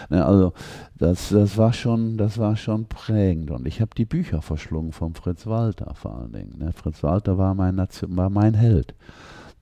Ne, 0.09 0.25
also 0.25 0.51
das, 0.97 1.29
das 1.29 1.57
war 1.57 1.71
schon, 1.71 2.17
das 2.17 2.37
war 2.37 2.57
schon 2.57 2.62
prägend. 2.87 3.51
Und 3.51 3.67
ich 3.67 3.81
habe 3.81 3.91
die 3.97 4.05
Bücher 4.05 4.41
verschlungen 4.41 4.91
vom 4.91 5.15
Fritz 5.15 5.47
Walter 5.47 5.93
vor 5.95 6.17
allen 6.17 6.33
Dingen. 6.33 6.57
Ne? 6.57 6.73
Fritz 6.73 7.03
Walter 7.03 7.37
war 7.37 7.53
mein, 7.55 7.77
war 7.77 8.29
mein 8.29 8.53
Held. 8.53 8.95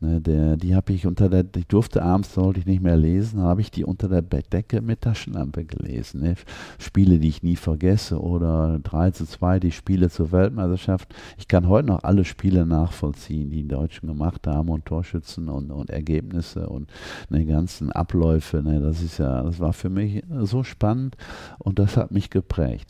Ne, 0.01 0.19
der, 0.19 0.57
die 0.57 0.75
habe 0.75 0.93
ich 0.93 1.05
unter 1.05 1.29
der, 1.29 1.45
ich 1.55 1.67
durfte 1.67 2.01
abends, 2.01 2.33
sollte 2.33 2.59
ich 2.59 2.65
nicht 2.65 2.81
mehr 2.81 2.97
lesen, 2.97 3.39
habe 3.39 3.61
ich 3.61 3.69
die 3.69 3.85
unter 3.85 4.09
der 4.09 4.23
Bettdecke 4.23 4.81
mit 4.81 5.01
Taschenlampe 5.01 5.63
gelesen. 5.63 6.21
Ne? 6.21 6.35
Spiele, 6.79 7.19
die 7.19 7.27
ich 7.27 7.43
nie 7.43 7.55
vergesse 7.55 8.19
oder 8.19 8.79
3 8.79 9.11
zu 9.11 9.27
2, 9.27 9.59
die 9.59 9.71
Spiele 9.71 10.09
zur 10.09 10.31
Weltmeisterschaft. 10.31 11.13
Ich 11.37 11.47
kann 11.47 11.69
heute 11.69 11.89
noch 11.89 12.03
alle 12.03 12.25
Spiele 12.25 12.65
nachvollziehen, 12.65 13.51
die 13.51 13.61
die 13.61 13.67
Deutschen 13.67 14.07
gemacht 14.07 14.47
haben 14.47 14.69
und 14.69 14.85
Torschützen 14.85 15.49
und, 15.49 15.69
und 15.69 15.91
Ergebnisse 15.91 16.67
und 16.67 16.89
ne, 17.29 17.45
ganzen 17.45 17.91
Abläufe. 17.91 18.63
Ne? 18.63 18.81
Das 18.81 19.03
ist 19.03 19.19
ja, 19.19 19.43
das 19.43 19.59
war 19.59 19.73
für 19.73 19.89
mich 19.89 20.23
so 20.41 20.63
spannend 20.63 21.15
und 21.59 21.77
das 21.77 21.95
hat 21.95 22.09
mich 22.09 22.31
geprägt. 22.31 22.87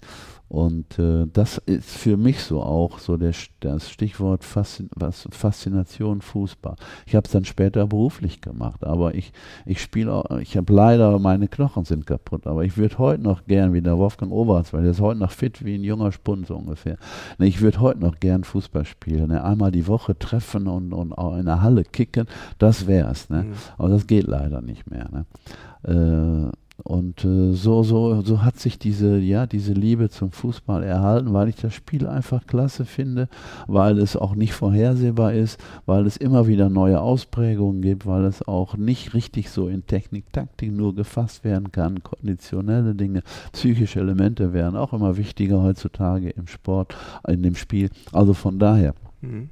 Und 0.52 1.00
äh, 1.00 1.28
das 1.32 1.60
ist 1.60 1.90
für 1.90 2.18
mich 2.18 2.44
so 2.44 2.62
auch 2.62 3.00
so 3.00 3.16
der, 3.16 3.32
das 3.62 3.90
Stichwort 3.90 4.44
Faszin 4.44 4.90
was, 4.94 5.26
Faszination 5.32 6.20
Fußball. 6.20 6.76
Ich 7.06 7.16
habe 7.16 7.26
es 7.26 7.32
dann 7.32 7.46
später 7.46 7.88
beruflich 7.88 8.42
gemacht, 8.42 8.84
aber 8.84 9.16
ich, 9.16 9.32
ich 9.66 9.82
spiele, 9.82 10.22
ich 10.42 10.58
habe 10.58 10.74
leider, 10.74 11.18
meine 11.20 11.48
Knochen 11.48 11.86
sind 11.86 12.06
kaputt, 12.06 12.48
aber 12.48 12.66
ich 12.66 12.76
würde 12.76 12.98
heute 12.98 13.24
noch 13.24 13.46
gern 13.46 13.72
wie 13.72 13.82
der 13.82 13.98
Wolfgang 13.98 14.34
Oberts, 14.34 14.74
weil 14.74 14.82
der 14.82 14.92
ist 14.92 15.00
heute 15.00 15.22
noch 15.22 15.32
fit 15.32 15.64
wie 15.64 15.76
ein 15.76 15.86
junger 15.86 16.12
Spund 16.12 16.48
so 16.48 16.58
ungefähr. 16.58 16.98
Ne, 17.38 17.48
ich 17.48 17.62
würde 17.62 17.80
heute 17.80 18.02
noch 18.02 18.20
gern 18.20 18.44
Fußball 18.44 18.84
spielen, 18.84 19.30
ne, 19.30 19.46
einmal 19.46 19.72
die 19.72 19.88
Woche 19.88 20.20
treffen 20.20 20.68
und, 20.68 20.92
und 20.92 21.14
auch 21.14 21.38
in 21.38 21.46
der 21.46 21.62
Halle 21.62 21.86
kicken, 21.86 22.28
das 22.58 22.88
wär's. 22.88 23.30
Ne? 23.30 23.44
Mhm. 23.44 23.54
Aber 23.78 23.88
das 23.88 24.06
geht 24.06 24.28
leider 24.28 24.60
nicht 24.60 24.92
mehr. 24.92 25.08
Ne? 25.12 26.52
Äh, 26.52 26.52
und 26.84 27.24
äh, 27.26 27.54
so, 27.54 27.84
so, 27.84 28.22
so 28.22 28.44
hat 28.44 28.60
sich 28.60 28.80
diese, 28.80 29.18
ja, 29.18 29.46
diese 29.46 29.74
Liebe 29.74 30.10
zum 30.10 30.32
Fußball 30.32 30.84
erhalten, 30.84 31.34
weil 31.34 31.50
ich 31.50 31.56
das 31.56 31.74
Spiel 31.74 32.08
einfach 32.08 32.46
klasse 32.48 32.86
finde, 32.86 33.28
weil 33.68 34.00
es 34.00 34.16
auch 34.16 34.36
nicht 34.36 34.54
vorhersehbar 34.54 35.34
ist, 35.34 35.60
weil 35.86 36.06
es 36.06 36.18
immer 36.18 36.48
wieder 36.48 36.70
neue 36.70 37.00
Ausprägungen 37.02 37.82
gibt, 37.82 38.06
weil 38.06 38.26
es 38.26 38.48
auch 38.48 38.76
nicht 38.78 39.14
richtig 39.14 39.50
so 39.50 39.68
in 39.68 39.86
Technik, 39.86 40.32
Taktik 40.34 40.72
nur 40.72 40.96
gefasst 40.96 41.44
werden 41.44 41.72
kann, 41.72 42.04
konditionelle 42.04 42.96
Dinge, 42.96 43.22
psychische 43.52 44.00
Elemente 44.00 44.54
werden 44.54 44.76
auch 44.76 44.94
immer 44.94 45.18
wichtiger 45.18 45.62
heutzutage 45.62 46.30
im 46.32 46.48
Sport, 46.48 46.96
in 47.28 47.44
dem 47.44 47.56
Spiel. 47.56 47.90
Also 48.12 48.34
von 48.34 48.60
daher. 48.60 48.96
Mhm 49.22 49.50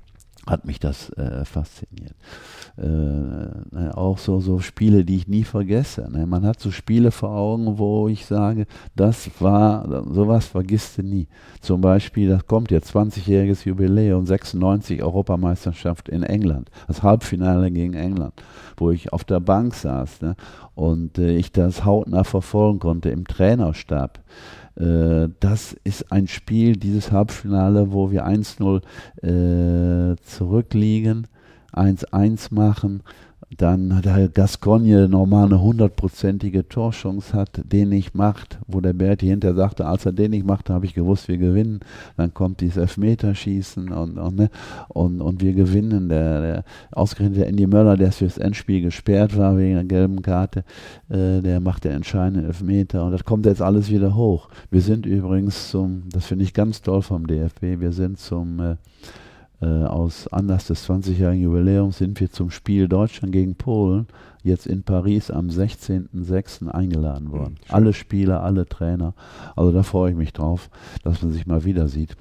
hat 0.49 0.65
mich 0.65 0.79
das 0.79 1.09
äh, 1.11 1.45
fasziniert. 1.45 2.15
Äh, 2.77 3.89
auch 3.93 4.17
so, 4.17 4.39
so 4.39 4.59
Spiele, 4.59 5.05
die 5.05 5.17
ich 5.17 5.27
nie 5.27 5.43
vergesse. 5.43 6.09
Ne? 6.11 6.25
Man 6.25 6.45
hat 6.45 6.59
so 6.59 6.71
Spiele 6.71 7.11
vor 7.11 7.31
Augen, 7.31 7.77
wo 7.77 8.07
ich 8.07 8.25
sage, 8.25 8.65
das 8.95 9.29
war, 9.39 10.03
sowas 10.11 10.47
vergisst 10.47 10.97
du 10.97 11.03
nie. 11.03 11.27
Zum 11.61 11.81
Beispiel, 11.81 12.29
das 12.29 12.47
kommt 12.47 12.71
jetzt 12.71 12.95
20-jähriges 12.95 13.65
Jubiläum, 13.65 14.25
96 14.25 15.03
Europameisterschaft 15.03 16.09
in 16.09 16.23
England, 16.23 16.69
das 16.87 17.03
Halbfinale 17.03 17.71
gegen 17.71 17.93
England, 17.93 18.33
wo 18.77 18.91
ich 18.91 19.13
auf 19.13 19.23
der 19.23 19.39
Bank 19.39 19.75
saß 19.75 20.21
ne? 20.21 20.35
und 20.75 21.17
äh, 21.17 21.35
ich 21.35 21.51
das 21.51 21.85
hautnah 21.85 22.23
verfolgen 22.23 22.79
konnte 22.79 23.09
im 23.09 23.25
Trainerstab. 23.25 24.19
Äh, 24.75 25.29
das 25.39 25.75
ist 25.83 26.11
ein 26.11 26.27
Spiel, 26.27 26.77
dieses 26.77 27.11
Halbfinale, 27.11 27.91
wo 27.91 28.11
wir 28.11 28.25
1-0 28.25 28.81
äh, 29.21 30.15
zurückliegen, 30.21 31.27
1-1 31.73 32.53
machen 32.53 33.03
dann 33.57 34.01
der 34.03 34.29
Gascogne 34.29 35.09
normal 35.09 35.47
eine 35.47 35.61
hundertprozentige 35.61 36.67
Torchance 36.67 37.33
hat, 37.33 37.61
den 37.63 37.89
nicht 37.89 38.13
macht, 38.13 38.59
wo 38.67 38.79
der 38.79 38.93
Berti 38.93 39.25
hinterher 39.25 39.55
sagte, 39.55 39.87
als 39.87 40.05
er 40.05 40.11
den 40.11 40.31
nicht 40.31 40.45
macht, 40.45 40.69
habe 40.69 40.85
ich 40.85 40.93
gewusst, 40.93 41.27
wir 41.27 41.37
gewinnen. 41.37 41.79
Dann 42.15 42.33
kommt 42.33 42.61
dieses 42.61 42.77
Elfmeterschießen 42.77 43.91
und, 43.91 44.17
und, 44.19 44.35
ne, 44.35 44.49
und, 44.87 45.21
und 45.21 45.41
wir 45.41 45.53
gewinnen. 45.53 46.09
Der, 46.09 46.41
der 46.41 46.63
ausgerechnet 46.91 47.39
der 47.39 47.47
Andy 47.47 47.65
Möller, 47.65 47.97
der 47.97 48.11
fürs 48.11 48.37
Endspiel 48.37 48.81
gesperrt 48.81 49.35
war 49.35 49.57
wegen 49.57 49.75
der 49.75 49.85
gelben 49.85 50.21
Karte, 50.21 50.63
äh, 51.09 51.41
der 51.41 51.59
macht 51.59 51.85
den 51.85 51.93
entscheidenden 51.93 52.45
Elfmeter 52.45 53.03
und 53.03 53.11
das 53.11 53.25
kommt 53.25 53.47
jetzt 53.47 53.61
alles 53.61 53.89
wieder 53.89 54.15
hoch. 54.15 54.49
Wir 54.69 54.81
sind 54.81 55.05
übrigens 55.05 55.71
zum, 55.71 56.03
das 56.11 56.27
finde 56.27 56.43
ich 56.43 56.53
ganz 56.53 56.81
toll 56.81 57.01
vom 57.01 57.25
DFB, 57.25 57.79
wir 57.79 57.91
sind 57.91 58.19
zum 58.19 58.59
äh, 58.59 58.75
aus 59.65 60.27
Anlass 60.27 60.67
des 60.67 60.87
20-jährigen 60.89 61.43
Jubiläums 61.43 61.97
sind 61.97 62.19
wir 62.19 62.31
zum 62.31 62.49
Spiel 62.49 62.87
Deutschland 62.87 63.33
gegen 63.33 63.55
Polen 63.55 64.07
jetzt 64.43 64.67
in 64.67 64.83
Paris 64.83 65.31
am 65.31 65.47
16.06. 65.47 66.69
eingeladen 66.69 67.31
worden. 67.31 67.57
Mhm, 67.67 67.73
alle 67.73 67.93
Spieler, 67.93 68.43
alle 68.43 68.67
Trainer. 68.67 69.13
Also 69.55 69.71
da 69.71 69.83
freue 69.83 70.11
ich 70.11 70.17
mich 70.17 70.33
drauf, 70.33 70.69
dass 71.03 71.21
man 71.21 71.31
sich 71.31 71.45
mal 71.45 71.65
wieder 71.65 71.87
sieht. 71.87 72.15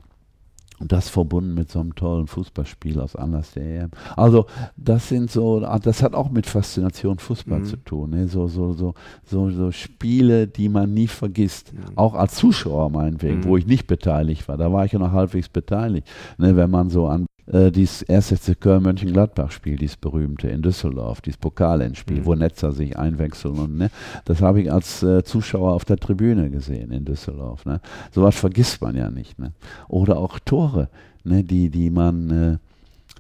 Und 0.80 0.92
das 0.92 1.08
verbunden 1.08 1.54
mit 1.54 1.70
so 1.70 1.80
einem 1.80 1.94
tollen 1.94 2.26
Fußballspiel 2.26 3.00
aus 3.00 3.16
Anlass 3.16 3.52
der 3.52 3.82
EM. 3.82 3.90
Also 4.16 4.46
das 4.76 5.08
sind 5.08 5.30
so, 5.30 5.60
das 5.60 6.02
hat 6.02 6.14
auch 6.14 6.30
mit 6.30 6.46
Faszination 6.46 7.18
Fußball 7.18 7.60
mhm. 7.60 7.64
zu 7.64 7.76
tun. 7.78 8.10
Ne? 8.10 8.28
So, 8.28 8.46
so, 8.46 8.72
so, 8.72 8.94
so, 9.24 9.50
so 9.50 9.72
Spiele, 9.72 10.46
die 10.46 10.68
man 10.68 10.94
nie 10.94 11.08
vergisst. 11.08 11.72
Mhm. 11.72 11.96
Auch 11.96 12.14
als 12.14 12.36
Zuschauer 12.36 12.90
meinetwegen, 12.90 13.40
mhm. 13.40 13.44
wo 13.44 13.56
ich 13.56 13.66
nicht 13.66 13.86
beteiligt 13.86 14.46
war. 14.48 14.56
Da 14.56 14.72
war 14.72 14.84
ich 14.84 14.92
ja 14.92 14.98
noch 14.98 15.12
halbwegs 15.12 15.48
beteiligt. 15.48 16.06
Ne? 16.38 16.56
Wenn 16.56 16.70
man 16.70 16.90
so 16.90 17.08
an 17.08 17.26
äh, 17.50 17.70
dieses 17.70 18.08
1. 18.08 18.28
FC 18.28 18.60
Köln 18.60 18.82
Mönchengladbach-Spiel, 18.82 19.76
dieses 19.76 19.96
berühmte 19.96 20.48
in 20.48 20.62
Düsseldorf, 20.62 21.20
dieses 21.20 21.38
Pokalendspiel, 21.38 22.20
mhm. 22.20 22.24
wo 22.26 22.34
Netzer 22.34 22.72
sich 22.72 22.98
einwechseln 22.98 23.58
und 23.58 23.78
ne, 23.78 23.90
das 24.24 24.42
habe 24.42 24.60
ich 24.60 24.72
als 24.72 25.02
äh, 25.02 25.24
Zuschauer 25.24 25.72
auf 25.72 25.84
der 25.84 25.96
Tribüne 25.96 26.50
gesehen 26.50 26.92
in 26.92 27.04
Düsseldorf. 27.04 27.64
Ne. 27.64 27.80
Sowas 28.12 28.36
vergisst 28.36 28.80
man 28.82 28.96
ja 28.96 29.10
nicht. 29.10 29.38
Ne. 29.38 29.52
Oder 29.88 30.18
auch 30.18 30.38
Tore, 30.38 30.88
ne, 31.24 31.42
die, 31.44 31.70
die 31.70 31.90
man 31.90 32.30
äh, 32.30 32.58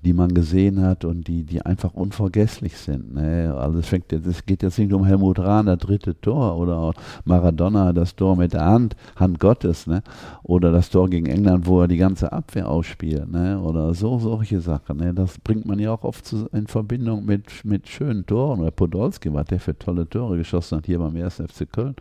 die 0.08 0.14
man 0.14 0.32
gesehen 0.32 0.80
hat 0.80 1.04
und 1.04 1.28
die, 1.28 1.42
die 1.42 1.60
einfach 1.60 1.92
unvergesslich 1.92 2.78
sind. 2.78 3.12
Ne? 3.12 3.54
Also 3.54 3.80
es, 3.80 3.88
fängt, 3.88 4.10
es 4.10 4.46
geht 4.46 4.62
jetzt 4.62 4.78
nicht 4.78 4.90
um 4.94 5.04
Helmut 5.04 5.38
Rahn, 5.38 5.66
das 5.66 5.80
dritte 5.80 6.18
Tor, 6.18 6.56
oder 6.56 6.94
Maradona, 7.26 7.92
das 7.92 8.16
Tor 8.16 8.34
mit 8.34 8.54
der 8.54 8.64
Hand, 8.64 8.96
Hand 9.16 9.38
Gottes, 9.38 9.86
ne? 9.86 10.02
oder 10.42 10.72
das 10.72 10.88
Tor 10.88 11.10
gegen 11.10 11.26
England, 11.26 11.66
wo 11.66 11.82
er 11.82 11.88
die 11.88 11.98
ganze 11.98 12.32
Abwehr 12.32 12.70
ausspielt, 12.70 13.30
ne? 13.30 13.60
oder 13.60 13.92
so 13.92 14.18
solche 14.18 14.62
Sachen. 14.62 14.96
Ne? 14.96 15.12
Das 15.12 15.38
bringt 15.40 15.66
man 15.66 15.78
ja 15.78 15.92
auch 15.92 16.04
oft 16.04 16.24
zu, 16.24 16.48
in 16.54 16.68
Verbindung 16.68 17.26
mit, 17.26 17.66
mit 17.66 17.86
schönen 17.86 18.24
Toren. 18.24 18.60
Oder 18.60 18.70
Podolski, 18.70 19.34
was 19.34 19.44
der 19.48 19.60
für 19.60 19.78
tolle 19.78 20.08
Tore 20.08 20.38
geschossen 20.38 20.78
hat 20.78 20.86
hier 20.86 21.00
beim 21.00 21.14
1. 21.14 21.34
FC 21.34 21.70
Köln 21.70 21.96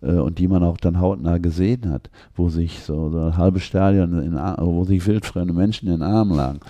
äh, 0.00 0.12
und 0.12 0.38
die 0.38 0.48
man 0.48 0.62
auch 0.62 0.78
dann 0.78 0.98
hautnah 0.98 1.36
gesehen 1.36 1.90
hat, 1.90 2.08
wo 2.34 2.48
sich 2.48 2.80
so, 2.80 3.10
so 3.10 3.18
ein 3.18 3.36
halbes 3.36 3.64
Stadion, 3.64 4.18
in, 4.22 4.32
wo 4.32 4.84
sich 4.84 5.06
wildfremde 5.06 5.52
Menschen 5.52 5.88
in 5.88 6.00
den 6.00 6.02
Armen 6.02 6.34
lagen. 6.34 6.60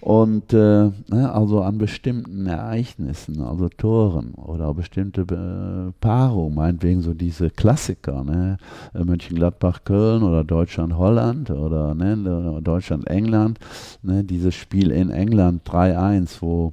Und 0.00 0.52
äh, 0.52 0.90
ne, 1.08 1.32
also 1.32 1.62
an 1.62 1.78
bestimmten 1.78 2.46
Ereignissen, 2.46 3.40
also 3.40 3.68
Toren 3.68 4.34
oder 4.34 4.72
bestimmte 4.72 5.22
äh, 5.22 5.92
Paarungen, 6.00 6.54
meinetwegen 6.54 7.00
so 7.00 7.14
diese 7.14 7.50
Klassiker, 7.50 8.22
ne, 8.22 8.58
Mönchengladbach-Köln 8.94 10.22
oder 10.22 10.44
Deutschland-Holland 10.44 11.50
oder 11.50 11.94
ne, 11.94 12.60
Deutschland-England, 12.62 13.58
ne, 14.02 14.22
dieses 14.22 14.54
Spiel 14.54 14.92
in 14.92 15.10
England 15.10 15.68
3-1, 15.68 16.36
wo 16.40 16.72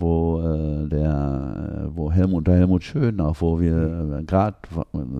wo 0.00 0.40
äh, 0.40 0.88
der, 0.88 1.90
wo 1.94 2.10
Helmut, 2.10 2.46
der 2.46 2.56
Helmut 2.56 2.84
Schön 2.84 3.20
auch, 3.20 3.40
wo 3.40 3.60
wir 3.60 4.18
äh, 4.20 4.24
gerade 4.24 4.56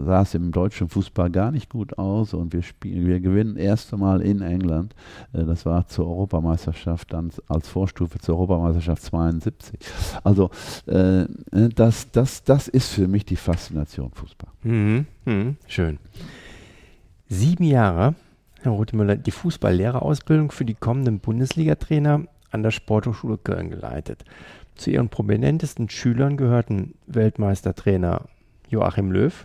sah 0.05 0.23
es 0.23 0.35
im 0.35 0.53
deutschen 0.53 0.89
Fußball 0.89 1.31
gar 1.31 1.51
nicht 1.51 1.71
gut 1.71 1.99
aus 1.99 2.35
und 2.35 2.53
wir 2.53 2.63
spielen, 2.63 3.07
wir 3.07 3.21
gewinnen 3.21 3.57
erste 3.57 3.97
Mal 3.97 4.23
in 4.23 4.43
England. 4.43 4.95
Äh, 5.33 5.45
das 5.45 5.67
war 5.67 5.87
zur 5.89 6.07
Europameisterschaft 6.07 7.13
dann 7.13 7.31
als 7.49 7.69
Vorstufe 7.69 8.19
zur 8.19 8.37
Europameisterschaft 8.37 9.03
72. 9.03 9.81
Also 10.25 10.51
äh, 10.87 11.27
das, 11.51 12.11
das, 12.11 12.45
das 12.45 12.69
ist 12.69 12.89
für 12.93 13.09
mich 13.09 13.25
die 13.25 13.37
Faszination 13.37 14.11
Fußball. 14.13 14.51
Mhm, 14.63 15.07
mh, 15.25 15.55
schön. 15.67 15.99
Sieben 17.29 17.65
Jahre, 17.65 18.15
Herr 18.63 18.73
Rothemüller, 18.73 19.17
die 19.17 19.31
Fußballlehrerausbildung 19.31 20.51
für 20.51 20.65
die 20.65 20.75
kommenden 20.75 21.21
Bundesliga-Trainer 21.21 22.25
an 22.51 22.63
der 22.63 22.71
Sporthochschule 22.71 23.39
Köln 23.39 23.71
geleitet. 23.71 24.25
Zu 24.79 24.91
ihren 24.91 25.09
prominentesten 25.09 25.91
Schülern 25.91 26.37
gehörten 26.37 26.95
Weltmeistertrainer 27.07 28.23
Joachim 28.71 29.11
Löw. 29.11 29.45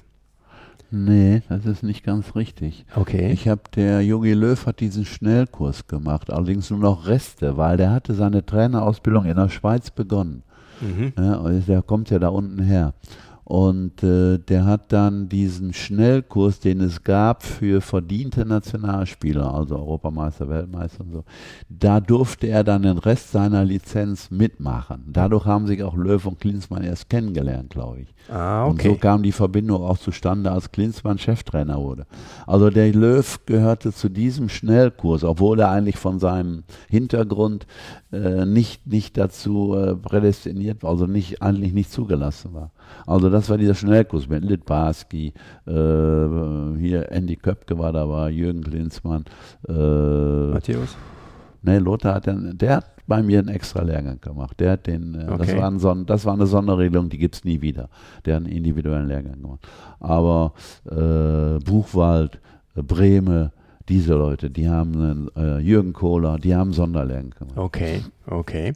Nee, 0.91 1.41
das 1.49 1.65
ist 1.65 1.81
nicht 1.81 2.03
ganz 2.03 2.35
richtig. 2.35 2.85
Okay. 2.95 3.31
Ich 3.31 3.47
habe, 3.47 3.63
der 3.75 4.01
Jogi 4.01 4.33
Löw 4.33 4.63
hat 4.67 4.79
diesen 4.79 5.05
Schnellkurs 5.05 5.87
gemacht, 5.87 6.31
allerdings 6.31 6.69
nur 6.69 6.79
noch 6.79 7.07
Reste, 7.07 7.57
weil 7.57 7.77
der 7.77 7.89
hatte 7.89 8.13
seine 8.13 8.45
Trainerausbildung 8.45 9.25
in 9.25 9.35
der 9.35 9.49
Schweiz 9.49 9.89
begonnen. 9.89 10.43
Mhm. 10.81 11.13
Ja, 11.17 11.49
der 11.49 11.81
kommt 11.81 12.11
ja 12.11 12.19
da 12.19 12.27
unten 12.27 12.61
her. 12.61 12.93
Und 13.45 14.03
äh, 14.03 14.37
der 14.37 14.65
hat 14.65 14.93
dann 14.93 15.27
diesen 15.27 15.73
Schnellkurs, 15.73 16.59
den 16.59 16.79
es 16.79 17.03
gab 17.03 17.43
für 17.43 17.81
verdiente 17.81 18.45
Nationalspieler, 18.45 19.53
also 19.53 19.75
Europameister, 19.75 20.47
Weltmeister 20.47 21.01
und 21.01 21.11
so, 21.11 21.23
da 21.67 21.99
durfte 21.99 22.47
er 22.47 22.63
dann 22.63 22.83
den 22.83 22.97
Rest 22.97 23.31
seiner 23.31 23.65
Lizenz 23.65 24.31
mitmachen. 24.31 25.03
Dadurch 25.07 25.45
haben 25.45 25.67
sich 25.67 25.83
auch 25.83 25.95
Löw 25.95 26.25
und 26.25 26.39
Klinsmann 26.39 26.83
erst 26.83 27.09
kennengelernt, 27.09 27.69
glaube 27.69 28.01
ich. 28.01 28.15
Ah, 28.31 28.65
okay. 28.65 28.87
Und 28.87 28.93
so 28.95 28.99
kam 28.99 29.23
die 29.23 29.33
Verbindung 29.33 29.83
auch 29.83 29.97
zustande, 29.97 30.49
als 30.49 30.71
Klinsmann 30.71 31.17
Cheftrainer 31.17 31.81
wurde. 31.81 32.05
Also 32.47 32.69
der 32.69 32.93
Löw 32.93 33.39
gehörte 33.45 33.91
zu 33.91 34.07
diesem 34.07 34.47
Schnellkurs, 34.47 35.25
obwohl 35.25 35.59
er 35.59 35.69
eigentlich 35.69 35.97
von 35.97 36.19
seinem 36.19 36.63
Hintergrund 36.89 37.67
äh, 38.13 38.45
nicht, 38.45 38.87
nicht 38.87 39.17
dazu 39.17 39.75
äh, 39.75 39.95
prädestiniert 39.95 40.83
war, 40.83 40.91
also 40.91 41.07
nicht, 41.07 41.41
eigentlich 41.41 41.73
nicht 41.73 41.91
zugelassen 41.91 42.53
war. 42.53 42.71
Also 43.05 43.29
das 43.29 43.49
war 43.49 43.57
dieser 43.57 43.75
Schnellkurs 43.75 44.27
mit 44.27 44.43
Litbarski, 44.43 45.33
äh, 45.67 45.71
hier 45.71 47.11
Andy 47.11 47.35
Köpke 47.35 47.77
war 47.77 47.91
dabei, 47.91 48.29
Jürgen 48.29 48.63
Klinsmann. 48.63 49.25
Äh, 49.67 49.73
Matthäus? 49.73 50.95
Ne, 51.61 51.79
Lothar 51.79 52.15
hat 52.15 52.27
den, 52.27 52.57
der 52.57 52.77
hat 52.77 52.93
bei 53.07 53.21
mir 53.21 53.39
einen 53.39 53.49
extra 53.49 53.83
Lehrgang 53.83 54.19
gemacht. 54.21 54.59
Der 54.59 54.73
hat 54.73 54.87
den, 54.87 55.15
äh, 55.15 55.29
okay. 55.29 55.37
das, 55.37 55.57
war 55.57 55.79
Son 55.79 56.05
das 56.05 56.25
war 56.25 56.33
eine 56.33 56.45
Sonderregelung, 56.45 57.09
die 57.09 57.17
gibt 57.17 57.35
es 57.35 57.43
nie 57.43 57.61
wieder. 57.61 57.89
Der 58.25 58.35
hat 58.35 58.43
einen 58.43 58.53
individuellen 58.53 59.07
Lehrgang 59.07 59.41
gemacht. 59.41 59.67
Aber 59.99 60.53
äh, 60.89 61.59
Buchwald, 61.63 62.39
äh, 62.75 62.81
Breme, 62.81 63.51
diese 63.89 64.13
Leute, 64.13 64.49
die 64.49 64.69
haben 64.69 65.29
einen, 65.35 65.61
Jürgen 65.61 65.91
Kohler, 65.91 66.37
die 66.37 66.55
haben 66.55 66.71
Sonderlehrgang 66.71 67.31
gemacht. 67.31 67.57
Okay, 67.57 68.01
okay. 68.25 68.73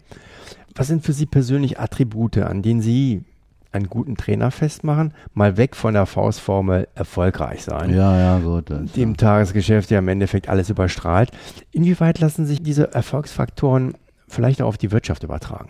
Was 0.75 0.87
sind 0.87 1.03
für 1.03 1.13
Sie 1.13 1.25
persönlich 1.25 1.79
Attribute, 1.79 2.39
an 2.39 2.61
denen 2.61 2.81
Sie 2.81 3.23
einen 3.71 3.87
guten 3.87 4.15
Trainer 4.17 4.51
festmachen, 4.51 5.13
mal 5.33 5.57
weg 5.57 5.75
von 5.75 5.93
der 5.93 6.05
Faustformel 6.05 6.87
erfolgreich 6.95 7.63
sein. 7.63 7.93
Ja, 7.93 8.17
ja, 8.17 8.39
gut. 8.39 8.69
Dem 8.69 9.11
ja. 9.11 9.15
Tagesgeschäft 9.15 9.91
ja 9.91 9.99
im 9.99 10.07
Endeffekt 10.07 10.49
alles 10.49 10.69
überstrahlt. 10.69 11.31
Inwieweit 11.71 12.19
lassen 12.19 12.45
sich 12.45 12.61
diese 12.61 12.93
Erfolgsfaktoren 12.93 13.93
vielleicht 14.27 14.61
auch 14.61 14.67
auf 14.67 14.77
die 14.77 14.91
Wirtschaft 14.91 15.23
übertragen? 15.23 15.69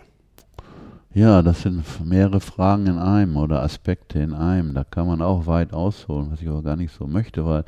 Ja, 1.18 1.42
das 1.42 1.62
sind 1.62 1.82
mehrere 2.04 2.38
Fragen 2.38 2.86
in 2.86 2.96
einem 2.96 3.38
oder 3.38 3.64
Aspekte 3.64 4.20
in 4.20 4.34
einem. 4.34 4.72
Da 4.72 4.84
kann 4.84 5.08
man 5.08 5.20
auch 5.20 5.48
weit 5.48 5.72
ausholen, 5.72 6.28
was 6.30 6.40
ich 6.40 6.46
aber 6.46 6.62
gar 6.62 6.76
nicht 6.76 6.94
so 6.94 7.08
möchte, 7.08 7.44
weil 7.44 7.64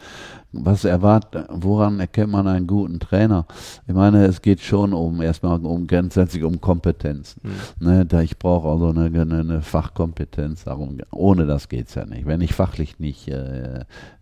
was 0.53 0.85
erwartet, 0.85 1.49
woran 1.51 1.99
erkennt 1.99 2.31
man 2.31 2.47
einen 2.47 2.69
guten 2.69 3.01
Trainer? 3.01 3.47
Ich 3.89 3.95
meine, 3.95 4.25
es 4.27 4.41
geht 4.41 4.61
schon 4.61 4.93
um 4.93 5.21
erstmal 5.21 5.59
um 5.67 5.89
grundsätzlich 5.89 6.45
um 6.45 6.61
Kompetenzen. 6.61 7.41
Mhm. 7.43 7.87
Ne, 7.87 8.07
da 8.07 8.21
ich 8.21 8.39
brauche 8.39 8.69
also 8.69 8.91
eine, 8.91 9.21
eine, 9.21 9.63
Fachkompetenz, 9.63 10.63
darum, 10.63 10.99
ohne 11.11 11.45
das 11.45 11.69
geht's 11.69 11.97
ja 11.97 12.07
nicht. 12.07 12.27
Wenn 12.27 12.43
ich 12.43 12.55
fachlich 12.55 13.01
nicht 13.01 13.27
äh, 13.27 13.81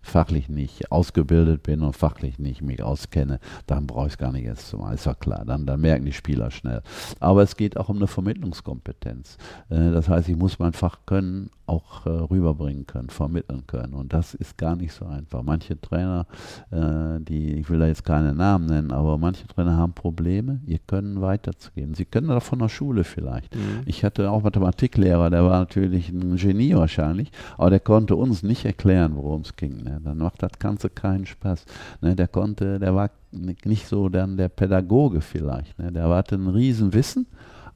fachlich 0.09 0.49
nicht 0.49 0.91
ausgebildet 0.91 1.63
bin 1.63 1.83
und 1.83 1.97
fachlich 1.97 2.39
nicht 2.39 2.63
mich 2.63 2.83
auskenne, 2.83 3.41
dann 3.67 3.87
brauche 3.87 4.07
ich 4.07 4.15
es 4.15 4.19
gar 4.19 4.33
nicht 4.33 4.45
erst 4.45 4.69
zu 4.69 4.79
machen. 4.79 4.95
Ist 4.95 5.07
ja 5.07 5.15
klar, 5.15 5.45
dann, 5.45 5.67
dann 5.67 5.81
merken 5.81 6.05
die 6.05 6.13
Spieler 6.13 6.51
schnell. 6.51 6.83
Aber 7.21 7.43
es 7.43 7.57
geht 7.57 7.77
auch 7.77 7.89
um 7.89 7.97
eine 7.97 8.07
Vermittlungskompetenz. 8.07 9.37
Äh, 9.71 9.91
das 9.91 10.09
heißt, 10.09 10.29
ich 10.29 10.37
muss 10.37 10.59
mein 10.59 10.73
Fach 10.73 10.99
können, 11.07 11.51
auch 11.69 12.07
äh, 12.07 12.11
rüberbringen 12.11 12.87
können, 12.87 13.11
vermitteln 13.11 13.65
können. 13.67 13.95
Und 13.95 14.13
das 14.13 14.35
ist 14.35 14.57
gar 14.57 14.75
nicht 14.75 14.93
so 14.93 15.05
einfach. 15.05 15.43
Manche 15.43 15.79
Trainer, 15.81 16.27
äh, 16.71 17.21
die, 17.21 17.55
ich 17.55 17.69
will 17.69 17.79
da 17.79 17.87
jetzt 17.87 18.05
keine 18.05 18.35
Namen 18.35 18.67
nennen, 18.67 18.91
aber 18.91 19.19
manche 19.19 19.47
Trainer 19.47 19.77
haben 19.77 19.93
Probleme, 19.93 20.61
ihr 20.67 20.79
können 20.79 21.21
weiterzugeben. 21.21 21.95
Sie 21.95 22.07
können 22.07 22.29
das 22.29 22.45
von 22.45 22.59
der 22.59 22.69
Schule 22.69 23.05
vielleicht. 23.05 23.55
Mhm. 23.55 23.83
Ich 23.85 24.03
hatte 24.03 24.31
auch 24.31 24.43
Mathematiklehrer, 24.43 25.31
der 25.31 25.45
war 25.45 25.61
natürlich 25.61 26.09
ein 26.09 26.37
Genie 26.37 26.75
wahrscheinlich, 26.75 27.31
aber 27.59 27.71
der 27.71 27.81
konnte 27.81 28.17
uns 28.17 28.43
nicht 28.43 28.65
erklären, 28.65 29.15
worum 29.15 29.43
es 29.43 29.55
ging. 29.55 29.83
Ne? 29.83 29.98
Dann 30.05 30.19
macht 30.19 30.43
das 30.43 30.53
Ganze 30.59 30.91
keinen 30.91 31.27
Spaß. 31.27 31.65
Ne? 32.01 32.17
Der 32.17 32.29
konnte, 32.29 32.79
der 32.79 32.95
war 32.95 33.11
nicht 33.33 33.87
so 33.87 34.09
dann 34.09 34.37
der 34.37 34.49
Pädagoge 34.49 35.21
vielleicht. 35.21 35.79
Ne? 35.79 35.93
Der 35.93 36.09
hatte 36.09 36.37
ein 36.37 36.49
Riesenwissen, 36.49 37.27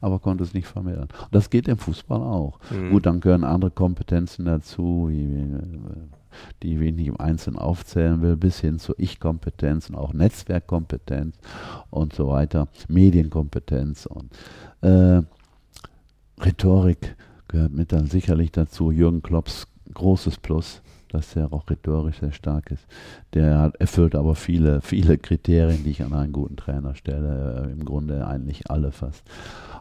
aber 0.00 0.18
konnte 0.18 0.44
es 0.44 0.54
nicht 0.54 0.66
vermitteln. 0.66 1.08
Das 1.30 1.50
geht 1.50 1.68
im 1.68 1.78
Fußball 1.78 2.20
auch. 2.20 2.58
Mhm. 2.70 2.90
Gut, 2.90 3.06
dann 3.06 3.20
gehören 3.20 3.44
andere 3.44 3.70
Kompetenzen 3.70 4.44
dazu, 4.44 5.08
wie, 5.10 5.46
die 6.62 6.74
ich 6.74 6.94
nicht 6.94 7.06
im 7.06 7.20
Einzelnen 7.20 7.58
aufzählen 7.58 8.22
will, 8.22 8.36
bis 8.36 8.60
hin 8.60 8.78
zur 8.78 8.94
Ich-Kompetenz 8.98 9.90
und 9.90 9.96
auch 9.96 10.12
Netzwerkkompetenz 10.12 11.36
und 11.90 12.14
so 12.14 12.28
weiter, 12.28 12.68
Medienkompetenz 12.88 14.06
und 14.06 14.30
äh, 14.80 15.22
Rhetorik 16.40 17.16
gehört 17.48 17.72
mit 17.72 17.92
dann 17.92 18.06
sicherlich 18.06 18.50
dazu. 18.50 18.90
Jürgen 18.90 19.22
Klopps 19.22 19.68
großes 19.94 20.38
Plus, 20.38 20.81
dass 21.12 21.36
er 21.36 21.52
auch 21.52 21.68
rhetorisch 21.68 22.20
sehr 22.20 22.32
stark 22.32 22.70
ist. 22.70 22.84
Der 23.34 23.58
hat, 23.58 23.76
erfüllt 23.76 24.14
aber 24.14 24.34
viele, 24.34 24.80
viele 24.80 25.18
Kriterien, 25.18 25.84
die 25.84 25.90
ich 25.90 26.02
an 26.02 26.12
einen 26.12 26.32
guten 26.32 26.56
Trainer 26.56 26.94
stelle, 26.94 27.66
äh, 27.68 27.72
im 27.72 27.84
Grunde 27.84 28.26
eigentlich 28.26 28.70
alle 28.70 28.92
fast. 28.92 29.22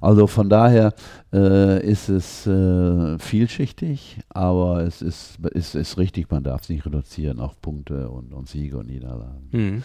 Also 0.02 0.26
von 0.26 0.50
daher 0.50 0.94
äh, 1.32 1.86
ist 1.86 2.10
es 2.10 2.48
äh, 2.48 3.20
vielschichtig, 3.20 4.20
aber 4.30 4.82
es 4.82 5.04
ist, 5.04 5.38
ist, 5.54 5.76
ist 5.76 5.98
richtig, 6.00 6.32
man 6.32 6.44
darf 6.44 6.63
es 6.63 6.70
nicht 6.70 6.88
reduzieren 6.88 7.39
auf 7.39 7.62
Punkte 7.62 8.10
und, 8.10 8.34
und 8.34 8.50
Siege 8.50 8.78
und 8.78 8.88
Niederlagen. 8.88 9.50
Mhm. 9.52 9.84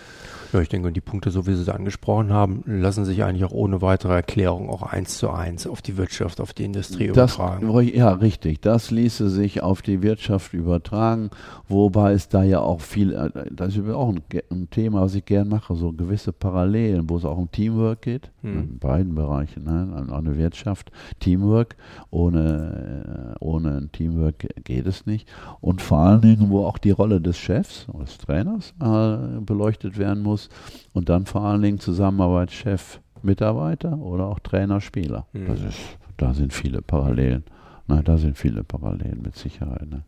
Ja, 0.54 0.60
ich 0.60 0.70
denke, 0.70 0.90
die 0.90 1.02
Punkte, 1.02 1.30
so 1.30 1.46
wie 1.46 1.54
Sie 1.54 1.60
es 1.60 1.68
angesprochen 1.68 2.32
haben, 2.32 2.62
lassen 2.66 3.04
sich 3.04 3.22
eigentlich 3.24 3.44
auch 3.44 3.52
ohne 3.52 3.82
weitere 3.82 4.14
Erklärung 4.14 4.70
auch 4.70 4.82
eins 4.82 5.18
zu 5.18 5.30
eins 5.30 5.66
auf 5.66 5.82
die 5.82 5.98
Wirtschaft, 5.98 6.40
auf 6.40 6.54
die 6.54 6.64
Industrie 6.64 7.08
das, 7.08 7.34
übertragen. 7.36 7.70
Ja, 7.94 8.12
richtig. 8.12 8.62
Das 8.62 8.90
ließe 8.90 9.28
sich 9.28 9.62
auf 9.62 9.82
die 9.82 10.00
Wirtschaft 10.00 10.54
übertragen, 10.54 11.28
wobei 11.68 12.12
es 12.12 12.28
da 12.28 12.42
ja 12.42 12.60
auch 12.60 12.80
viel, 12.80 13.12
äh, 13.12 13.30
das 13.50 13.76
ist 13.76 13.88
auch 13.88 14.08
ein, 14.08 14.22
ein 14.50 14.70
Thema, 14.70 15.02
was 15.02 15.14
ich 15.14 15.24
gern 15.24 15.48
mache, 15.48 15.74
so 15.74 15.92
gewisse 15.92 16.32
Parallelen, 16.32 17.08
wo 17.08 17.16
es 17.16 17.24
auch 17.24 17.38
um 17.38 17.50
Teamwork 17.50 18.02
geht, 18.02 18.30
Hm. 18.46 18.58
in 18.58 18.78
beiden 18.78 19.14
Bereichen, 19.14 19.64
ne? 19.64 19.92
an 19.94 20.10
eine 20.10 20.38
Wirtschaft, 20.38 20.92
Teamwork, 21.18 21.76
ohne, 22.10 23.34
äh, 23.40 23.44
ohne 23.44 23.76
ein 23.76 23.92
Teamwork 23.92 24.46
geht 24.64 24.86
es 24.86 25.04
nicht. 25.06 25.28
Und 25.60 25.82
vor 25.82 25.98
allen 25.98 26.20
Dingen, 26.20 26.50
wo 26.50 26.64
auch 26.64 26.78
die 26.78 26.92
Rolle 26.92 27.20
des 27.20 27.36
Chefs, 27.36 27.86
des 28.00 28.18
Trainers 28.18 28.72
äh, 28.80 29.40
beleuchtet 29.40 29.98
werden 29.98 30.22
muss 30.22 30.48
und 30.92 31.08
dann 31.08 31.26
vor 31.26 31.42
allen 31.42 31.62
Dingen 31.62 31.80
Zusammenarbeit 31.80 32.52
Chef, 32.52 33.00
Mitarbeiter 33.22 33.98
oder 33.98 34.26
auch 34.26 34.38
Trainer, 34.38 34.80
Spieler. 34.80 35.26
Hm. 35.32 35.46
Das 35.46 35.60
ist, 35.60 35.78
da 36.16 36.32
sind 36.32 36.52
viele 36.52 36.82
Parallelen. 36.82 37.42
Nein, 37.88 38.04
da 38.04 38.16
sind 38.16 38.38
viele 38.38 38.62
Parallelen 38.64 39.22
mit 39.22 39.36
Sicherheit. 39.36 39.88
Ne? 39.90 40.02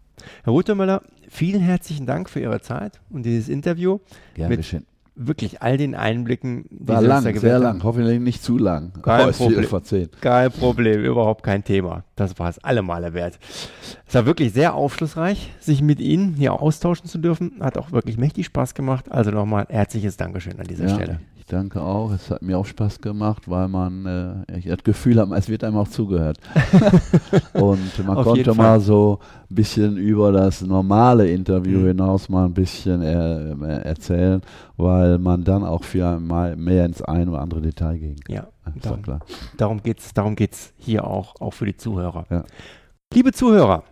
Herr 0.45 0.53
Rutemöller, 0.53 1.03
vielen 1.29 1.61
herzlichen 1.61 2.07
Dank 2.07 2.29
für 2.31 2.41
Ihre 2.41 2.61
Zeit 2.61 3.01
und 3.11 3.25
dieses 3.25 3.49
Interview. 3.49 3.99
Gern 4.35 4.49
Mit 4.49 4.59
geschehen. 4.59 4.87
Wirklich 5.15 5.63
all 5.63 5.77
den 5.77 5.95
Einblicken, 5.97 6.67
die 6.71 6.89
War 6.89 7.01
Sie 7.01 7.07
uns 7.07 7.25
lang, 7.25 7.35
da 7.35 7.41
sehr 7.41 7.59
lang. 7.59 7.83
Hoffentlich 7.83 8.21
nicht 8.21 8.43
zu 8.43 8.57
lang. 8.57 8.93
Kein 9.03 9.29
Oh, 9.29 9.33
Problem. 9.33 9.69
Kein 10.21 10.53
Problem, 10.53 11.03
überhaupt 11.05 11.43
kein 11.43 11.65
Thema. 11.65 12.05
Das 12.19 12.39
war 12.39 12.49
es 12.51 12.59
allemal 12.65 13.13
wert. 13.15 13.39
Es 14.07 14.15
war 14.15 14.27
wirklich 14.27 14.53
sehr 14.53 14.75
aufschlussreich, 14.75 15.51
sich 15.61 15.81
mit 15.83 16.01
Ihnen 16.01 16.35
hier 16.35 16.53
austauschen 16.61 17.07
zu 17.09 17.19
dürfen. 17.19 17.53
Hat 17.61 17.79
auch 17.79 17.93
wirklich 17.93 18.19
mächtig 18.19 18.47
Spaß 18.47 18.75
gemacht. 18.75 19.11
Also 19.11 19.31
nochmal 19.31 19.67
herzliches 19.69 20.17
Dankeschön 20.17 20.59
an 20.61 20.67
dieser 20.67 20.89
Ja, 20.89 20.95
Stelle. 20.95 21.21
ich 21.39 21.47
danke 21.47 21.81
auch. 21.81 22.13
Es 22.13 22.31
hat 22.31 22.43
mir 22.43 22.59
auch 22.59 22.67
Spaß 22.67 23.01
gemacht, 23.01 23.49
weil 23.49 23.69
man 23.69 24.45
äh, 24.49 24.59
ich 24.59 24.67
das 24.67 24.83
Gefühl 24.85 25.19
hat, 25.21 25.31
es 25.33 25.49
wird 25.49 25.65
einem 25.65 25.77
auch 25.77 25.89
zugehört. 25.89 26.39
Und 27.55 28.07
man 28.07 28.17
konnte 28.23 28.55
mal 28.55 28.81
so 28.81 29.19
ein 29.51 29.55
bisschen 29.55 29.97
über 29.97 30.33
das 30.33 30.61
normale 30.63 31.29
Interview 31.31 31.79
Mhm. 31.81 31.87
hinaus 31.89 32.29
mal 32.29 32.45
ein 32.47 32.55
bisschen 32.55 33.03
äh, 33.03 33.53
äh, 33.53 33.83
erzählen, 33.83 34.41
weil 34.77 35.19
man 35.19 35.45
dann 35.45 35.65
auch 35.65 35.85
für 35.85 36.19
mal 36.21 36.57
mehr 36.57 36.85
ins 36.85 37.03
ein 37.03 37.29
oder 37.29 37.41
andere 37.41 37.61
Detail 37.61 37.99
gehen 37.99 38.21
kann. 38.21 38.35
Ja, 38.37 38.47
Ist 38.75 38.85
doch 38.85 38.91
darum, 38.91 39.03
klar. 39.03 39.21
darum 39.57 39.83
geht's, 39.83 40.15
darum 40.15 40.37
geht's 40.37 40.73
hier 40.77 41.07
auch, 41.07 41.41
auch 41.41 41.53
für 41.53 41.67
die 41.67 41.77
Zuhörer. 41.77 42.27
Ja. 42.31 42.45
Liebe 43.13 43.33
Zuhörer, 43.33 43.85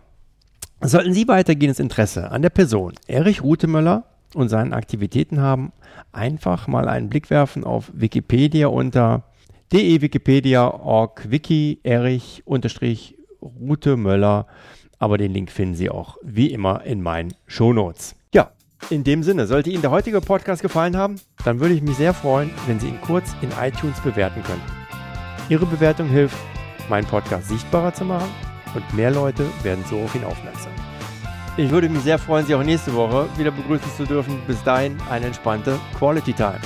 sollten 0.81 1.13
Sie 1.13 1.27
weitergehendes 1.27 1.79
Interesse 1.79 2.31
an 2.31 2.41
der 2.41 2.49
Person 2.49 2.93
Erich 3.07 3.41
Rutemöller 3.43 4.05
und 4.35 4.49
seinen 4.49 4.73
Aktivitäten 4.73 5.41
haben, 5.41 5.71
einfach 6.11 6.67
mal 6.67 6.87
einen 6.87 7.09
Blick 7.09 7.29
werfen 7.29 7.63
auf 7.63 7.91
Wikipedia 7.93 8.67
unter 8.67 9.23
de-wikipedia.org 9.71 11.31
wiki 11.31 11.79
Erich 11.83 12.43
unterstrich 12.45 13.17
Rutemöller, 13.41 14.47
aber 14.99 15.17
den 15.17 15.33
Link 15.33 15.51
finden 15.51 15.75
Sie 15.75 15.89
auch 15.89 16.17
wie 16.23 16.51
immer 16.51 16.83
in 16.83 17.01
meinen 17.01 17.33
Shownotes. 17.47 18.15
In 18.89 19.03
dem 19.03 19.23
Sinne, 19.23 19.47
sollte 19.47 19.69
Ihnen 19.69 19.81
der 19.81 19.91
heutige 19.91 20.21
Podcast 20.21 20.61
gefallen 20.61 20.95
haben, 20.95 21.15
dann 21.43 21.59
würde 21.59 21.73
ich 21.73 21.81
mich 21.81 21.97
sehr 21.97 22.13
freuen, 22.13 22.51
wenn 22.67 22.79
Sie 22.79 22.87
ihn 22.87 23.01
kurz 23.01 23.35
in 23.41 23.49
iTunes 23.61 23.99
bewerten 23.99 24.41
könnten. 24.43 24.71
Ihre 25.49 25.65
Bewertung 25.65 26.07
hilft, 26.07 26.37
meinen 26.89 27.05
Podcast 27.05 27.49
sichtbarer 27.49 27.93
zu 27.93 28.05
machen 28.05 28.29
und 28.75 28.93
mehr 28.93 29.11
Leute 29.11 29.45
werden 29.63 29.83
so 29.89 29.99
auf 29.99 30.15
ihn 30.15 30.23
aufmerksam. 30.23 30.71
Ich 31.57 31.71
würde 31.71 31.89
mich 31.89 32.03
sehr 32.03 32.19
freuen, 32.19 32.45
Sie 32.45 32.53
auch 32.53 32.63
nächste 32.63 32.93
Woche 32.93 33.27
wieder 33.35 33.51
begrüßen 33.51 33.91
zu 33.97 34.05
dürfen. 34.05 34.39
Bis 34.45 34.63
dahin 34.63 34.95
eine 35.09 35.25
entspannte 35.25 35.79
Quality 35.97 36.33
Time. 36.33 36.59